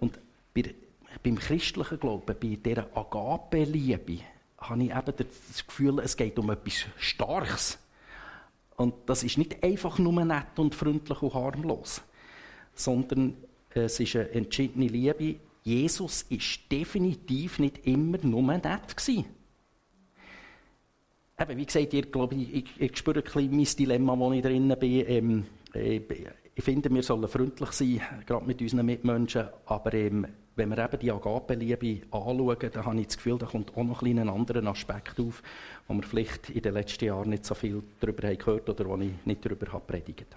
Und 0.00 0.18
bei, 0.54 0.74
beim 1.22 1.36
christlichen 1.36 2.00
Glauben, 2.00 2.34
bei 2.38 2.56
dieser 2.56 2.86
Agape-Liebe, 2.96 4.20
habe 4.58 4.82
ich 4.82 4.90
eben 4.90 5.14
das 5.16 5.66
Gefühl, 5.66 6.00
es 6.00 6.16
geht 6.16 6.38
um 6.38 6.50
etwas 6.50 6.86
Starkes. 6.96 7.78
Und 8.76 8.94
das 9.06 9.22
ist 9.22 9.38
nicht 9.38 9.62
einfach 9.62 9.98
nur 9.98 10.24
nett 10.24 10.58
und 10.58 10.74
freundlich 10.74 11.22
und 11.22 11.34
harmlos, 11.34 12.02
sondern 12.74 13.36
es 13.70 14.00
ist 14.00 14.16
eine 14.16 14.30
entschiedene 14.30 14.88
Liebe. 14.88 15.36
Jesus 15.62 16.22
ist 16.28 16.60
definitiv 16.70 17.58
nicht 17.58 17.86
immer 17.86 18.18
nur 18.22 18.42
nett 18.42 18.96
gewesen. 18.96 19.24
Eben, 21.38 21.58
wie 21.58 21.66
gesagt, 21.66 21.92
ihr, 21.92 22.06
glaube 22.06 22.34
ich, 22.34 22.54
ich, 22.54 22.80
ich 22.80 22.96
spüre 22.96 23.18
ein 23.18 23.22
bisschen 23.22 23.50
mein 23.50 23.64
Dilemma, 23.64 24.18
wo 24.18 24.32
ich 24.32 24.40
drin 24.40 24.74
bin. 24.80 25.04
Ähm, 25.06 25.46
äh, 25.74 26.00
ich 26.54 26.64
finde, 26.64 26.88
wir 26.88 27.02
sollen 27.02 27.28
freundlich 27.28 27.72
sein, 27.72 28.00
gerade 28.24 28.46
mit 28.46 28.62
unseren 28.62 28.86
Mitmenschen, 28.86 29.46
aber 29.66 29.92
ähm, 29.92 30.26
wenn 30.54 30.70
wir 30.70 30.78
eben 30.78 30.98
die 30.98 31.12
Agape-Liebe 31.12 32.06
anschauen, 32.10 32.70
dann 32.72 32.86
habe 32.86 33.00
ich 33.00 33.08
das 33.08 33.16
Gefühl, 33.18 33.36
da 33.36 33.44
kommt 33.44 33.76
auch 33.76 33.84
noch 33.84 34.00
ein 34.00 34.18
einen 34.18 34.30
anderen 34.30 34.66
Aspekt 34.66 35.20
auf, 35.20 35.42
wo 35.86 35.92
wir 35.92 36.02
vielleicht 36.04 36.48
in 36.48 36.62
den 36.62 36.72
letzten 36.72 37.04
Jahren 37.04 37.28
nicht 37.28 37.44
so 37.44 37.54
viel 37.54 37.82
darüber 38.00 38.28
haben 38.28 38.38
gehört 38.38 38.70
oder 38.70 38.88
wo 38.88 38.96
ich 38.96 39.12
nicht 39.26 39.44
darüber 39.44 39.70
habe 39.74 39.84
predigt. 39.84 40.34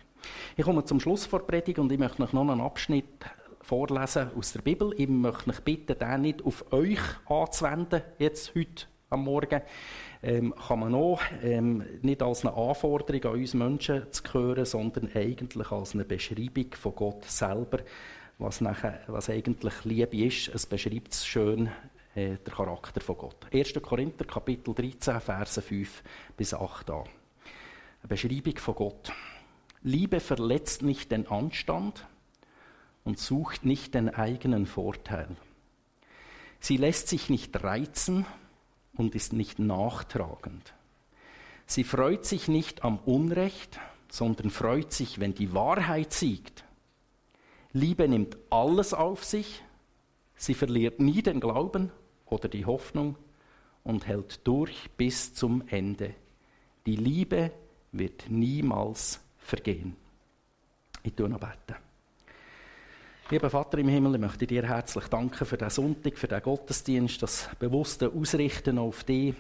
Ich 0.58 0.66
komme 0.66 0.84
zum 0.84 1.00
Schluss 1.00 1.26
vor 1.26 1.48
Predigt 1.48 1.80
und 1.80 1.90
ich 1.94 1.98
möchte 1.98 2.22
noch 2.22 2.34
einen 2.34 2.60
Abschnitt 2.60 3.06
vorlesen 3.62 4.32
aus 4.38 4.52
der 4.52 4.62
Bibel. 4.62 4.94
Ich 4.98 5.08
möchte 5.08 5.50
euch 5.50 5.62
bitten, 5.62 5.98
den 5.98 6.22
nicht 6.22 6.44
auf 6.44 6.74
euch 6.74 7.00
anzuwenden, 7.30 8.02
jetzt 8.18 8.54
heute 8.54 8.88
am 9.10 9.24
Morgen. 9.24 9.62
Ähm, 10.22 10.54
kann 10.56 10.80
man 10.80 10.96
auch 10.96 11.22
ähm, 11.42 11.86
nicht 12.02 12.22
als 12.22 12.46
eine 12.46 12.56
Anforderung 12.56 13.24
an 13.34 13.40
uns 13.40 13.54
Menschen 13.54 14.12
zu 14.12 14.22
hören, 14.34 14.66
sondern 14.66 15.10
eigentlich 15.14 15.72
als 15.72 15.94
eine 15.94 16.04
Beschreibung 16.04 16.74
von 16.74 16.96
Gott 16.96 17.24
selber, 17.26 17.80
was, 18.38 18.60
nachher, 18.60 19.02
was 19.08 19.30
eigentlich 19.30 19.86
Liebe 19.86 20.18
ist. 20.18 20.50
Es 20.50 20.66
beschreibt 20.66 21.14
es 21.14 21.26
schön, 21.26 21.70
äh, 22.16 22.36
der 22.36 22.54
Charakter 22.54 23.00
von 23.00 23.18
Gott. 23.18 23.48
1. 23.54 23.74
Korinther, 23.82 24.26
Kapitel 24.26 24.74
13, 24.74 25.22
Verse 25.22 25.62
5 25.62 26.04
bis 26.36 26.54
8 26.54 26.90
an. 26.90 27.04
Eine 28.02 28.08
Beschreibung 28.10 28.58
von 28.58 28.76
Gott. 28.76 29.14
Liebe 29.84 30.20
verletzt 30.20 30.82
nicht 30.82 31.12
den 31.12 31.28
Anstand 31.28 32.06
und 33.06 33.20
sucht 33.20 33.64
nicht 33.64 33.94
den 33.94 34.10
eigenen 34.10 34.66
Vorteil. 34.66 35.30
Sie 36.60 36.76
lässt 36.76 37.08
sich 37.08 37.30
nicht 37.30 37.64
reizen 37.64 38.26
und 39.00 39.16
ist 39.16 39.32
nicht 39.32 39.60
nachtragend. 39.60 40.74
Sie 41.66 41.86
freut 41.86 42.26
sich 42.26 42.50
nicht 42.50 42.84
am 42.84 43.00
Unrecht, 43.00 43.80
sondern 44.10 44.50
freut 44.50 44.92
sich, 44.92 45.20
wenn 45.20 45.34
die 45.34 45.54
Wahrheit 45.54 46.12
siegt. 46.12 46.66
Liebe 47.72 48.10
nimmt 48.10 48.38
alles 48.50 48.94
auf 48.94 49.24
sich, 49.24 49.64
sie 50.36 50.54
verliert 50.54 51.00
nie 51.00 51.22
den 51.22 51.40
Glauben 51.40 51.92
oder 52.26 52.50
die 52.50 52.66
Hoffnung 52.66 53.16
und 53.84 54.06
hält 54.06 54.46
durch 54.46 54.90
bis 54.98 55.34
zum 55.34 55.64
Ende. 55.68 56.14
Die 56.86 56.98
Liebe 56.98 57.54
wird 57.94 58.30
niemals 58.30 59.22
vergehen. 59.38 59.96
Ich 61.04 61.14
tue 61.14 61.30
noch 61.30 61.40
beten. 61.40 61.89
Lieber 63.32 63.52
Vater 63.52 63.78
im 63.78 63.90
Himmel, 63.90 64.16
ich 64.16 64.22
möchte 64.22 64.48
dir 64.48 64.68
herzlich 64.68 65.06
danken 65.06 65.46
für 65.46 65.56
den 65.56 65.70
Sonntag, 65.70 66.18
für 66.18 66.28
den 66.28 66.42
Gottesdienst, 66.42 67.22
das 67.22 67.48
bewusste 67.60 68.10
Ausrichten 68.10 68.80
auf 68.80 69.04
dich, 69.04 69.36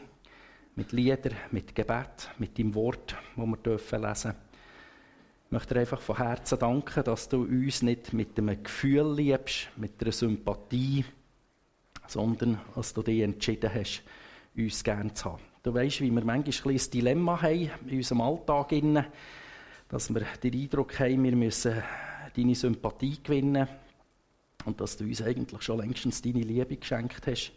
mit 0.76 0.92
Liedern, 0.92 1.34
mit 1.50 1.74
Gebet, 1.74 2.30
mit 2.38 2.60
deinem 2.60 2.76
Wort, 2.76 3.16
wo 3.36 3.48
wir 3.48 3.58
dürfen 3.58 4.04
lesen. 4.04 4.36
Ich 5.48 5.52
möchte 5.52 5.74
dir 5.74 5.80
einfach 5.80 6.02
von 6.02 6.18
Herzen 6.18 6.60
danken, 6.60 7.04
dass 7.04 7.30
du 7.30 7.42
uns 7.42 7.82
nicht 7.82 8.14
mit 8.14 8.38
einem 8.38 8.62
Gefühl 8.62 9.12
liebst, 9.16 9.70
mit 9.76 10.00
einer 10.04 10.12
Sympathie, 10.12 11.04
sondern 12.06 12.62
dass 12.76 12.94
du 12.94 13.02
dich 13.02 13.22
entschieden 13.22 13.72
hast, 13.74 14.04
uns 14.56 14.84
gern 14.84 15.16
zu 15.16 15.32
haben. 15.32 15.42
Du 15.64 15.74
weißt, 15.74 16.02
wie 16.02 16.12
wir 16.12 16.24
manchmal 16.24 16.76
ein 16.76 16.92
Dilemma 16.94 17.42
haben 17.42 17.72
in 17.88 17.98
unserem 17.98 18.22
Alltag, 18.22 18.72
dass 19.88 20.14
wir 20.14 20.22
den 20.44 20.54
Eindruck 20.54 21.00
haben, 21.00 21.24
wir 21.24 21.36
müssen 21.36 21.82
deine 22.36 22.56
Sympathie 22.56 23.18
gewinnen 23.24 23.68
und 24.66 24.82
dass 24.82 24.98
du 24.98 25.06
uns 25.06 25.22
eigentlich 25.22 25.62
schon 25.62 25.80
längstens 25.80 26.22
deine 26.22 26.42
Liebe 26.42 26.78
geschenkt 26.78 27.28
hast. 27.28 27.52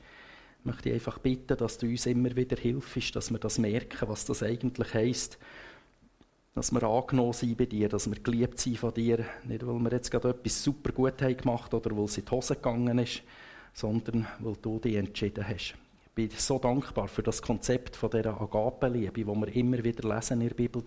Ich 0.61 0.65
möchte 0.65 0.93
einfach 0.93 1.19
bitten, 1.19 1.57
dass 1.57 1.79
du 1.79 1.87
uns 1.87 2.07
immer 2.07 2.35
wieder 2.37 2.57
hilfst, 2.57 3.17
dass 3.17 3.31
wir 3.31 3.39
das 3.39 3.59
merken, 3.59 4.09
was 4.09 4.25
das 4.25 4.43
eigentlich 4.43 4.95
heisst 4.95 5.39
dass 6.55 6.71
wir 6.71 6.83
angenommen 6.83 7.33
sind 7.33 7.57
bei 7.57 7.67
dir, 7.67 7.89
dass 7.89 8.11
wir 8.11 8.21
geliebt 8.21 8.59
sind 8.59 8.79
von 8.79 8.93
dir. 8.93 9.25
Nicht, 9.45 9.67
weil 9.67 9.79
wir 9.79 9.93
jetzt 9.93 10.11
gerade 10.11 10.31
etwas 10.31 10.63
super 10.63 10.93
gut 10.93 11.21
haben 11.23 11.37
gemacht 11.37 11.73
oder 11.73 11.97
weil 11.97 12.05
es 12.05 12.19
in 12.19 12.25
die 12.25 12.31
Hose 12.31 12.57
gegangen 12.57 12.99
ist, 12.99 13.23
sondern 13.73 14.27
weil 14.39 14.57
du 14.61 14.79
dich 14.79 14.97
entschieden 14.97 15.47
hast. 15.47 15.75
Bin 16.15 16.29
so 16.29 16.59
dankbar 16.59 17.09
für 17.09 17.23
das 17.23 17.41
Konzept 17.41 17.97
von 17.97 18.11
dieser 18.11 18.39
Agape-Liebe, 18.39 19.27
wo 19.27 19.35
wir 19.35 19.49
immer 19.57 19.83
wieder 19.83 20.15
lesen 20.15 20.43
in 20.43 20.49
der 20.49 20.55
Bibel 20.55 20.83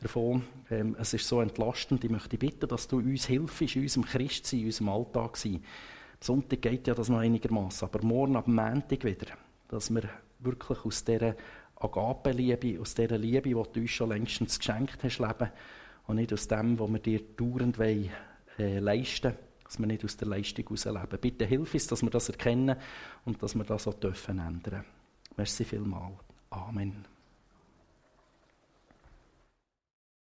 davon. 0.00 0.44
Ähm, 0.70 0.96
es 0.98 1.12
ist 1.12 1.28
so 1.28 1.42
entlastend. 1.42 2.02
Ich 2.04 2.10
möchte 2.10 2.38
bitten, 2.38 2.68
dass 2.68 2.88
du 2.88 2.96
uns 2.96 3.26
hilfst, 3.26 3.76
in 3.76 3.82
unserem 3.82 4.06
Christsein, 4.06 4.60
in 4.60 4.66
unserem 4.66 4.88
Alltag 4.88 5.36
sein. 5.36 5.56
Am 5.56 5.60
Sonntag 6.20 6.62
geht 6.62 6.86
ja 6.86 6.94
das 6.94 7.10
noch 7.10 7.18
einigermaßen, 7.18 7.86
aber 7.86 8.02
morgen 8.02 8.34
ab 8.34 8.48
Montag 8.48 9.04
wieder, 9.04 9.26
dass 9.68 9.90
wir 9.90 10.08
wirklich 10.38 10.82
aus 10.86 11.04
dieser 11.04 11.36
Agape-Liebe, 11.76 12.80
aus 12.80 12.94
dieser 12.94 13.18
Liebe, 13.18 13.42
die 13.42 13.52
du 13.52 13.80
uns 13.80 13.90
schon 13.90 14.08
längstens 14.08 14.58
geschenkt 14.58 15.04
hast, 15.04 15.18
leben 15.18 15.50
und 16.06 16.16
nicht 16.16 16.32
aus 16.32 16.48
dem, 16.48 16.78
was 16.78 16.90
wir 16.90 16.98
dir 16.98 17.20
dauernd 17.36 17.78
wollen, 17.78 18.08
äh, 18.58 18.78
leisten 18.78 19.34
dass 19.72 19.78
wir 19.78 19.86
nicht 19.86 20.04
aus 20.04 20.18
der 20.18 20.28
Leistung 20.28 20.66
herausleben. 20.68 21.18
Bitte 21.18 21.46
hilf 21.46 21.72
uns, 21.72 21.86
dass 21.86 22.02
wir 22.02 22.10
das 22.10 22.28
erkennen 22.28 22.76
und 23.24 23.42
dass 23.42 23.54
wir 23.54 23.64
das 23.64 23.88
auch 23.88 23.94
dürfen 23.94 24.38
ändern. 24.38 24.84
Merci 25.36 25.64
vielmals. 25.64 26.18
Amen. 26.50 27.11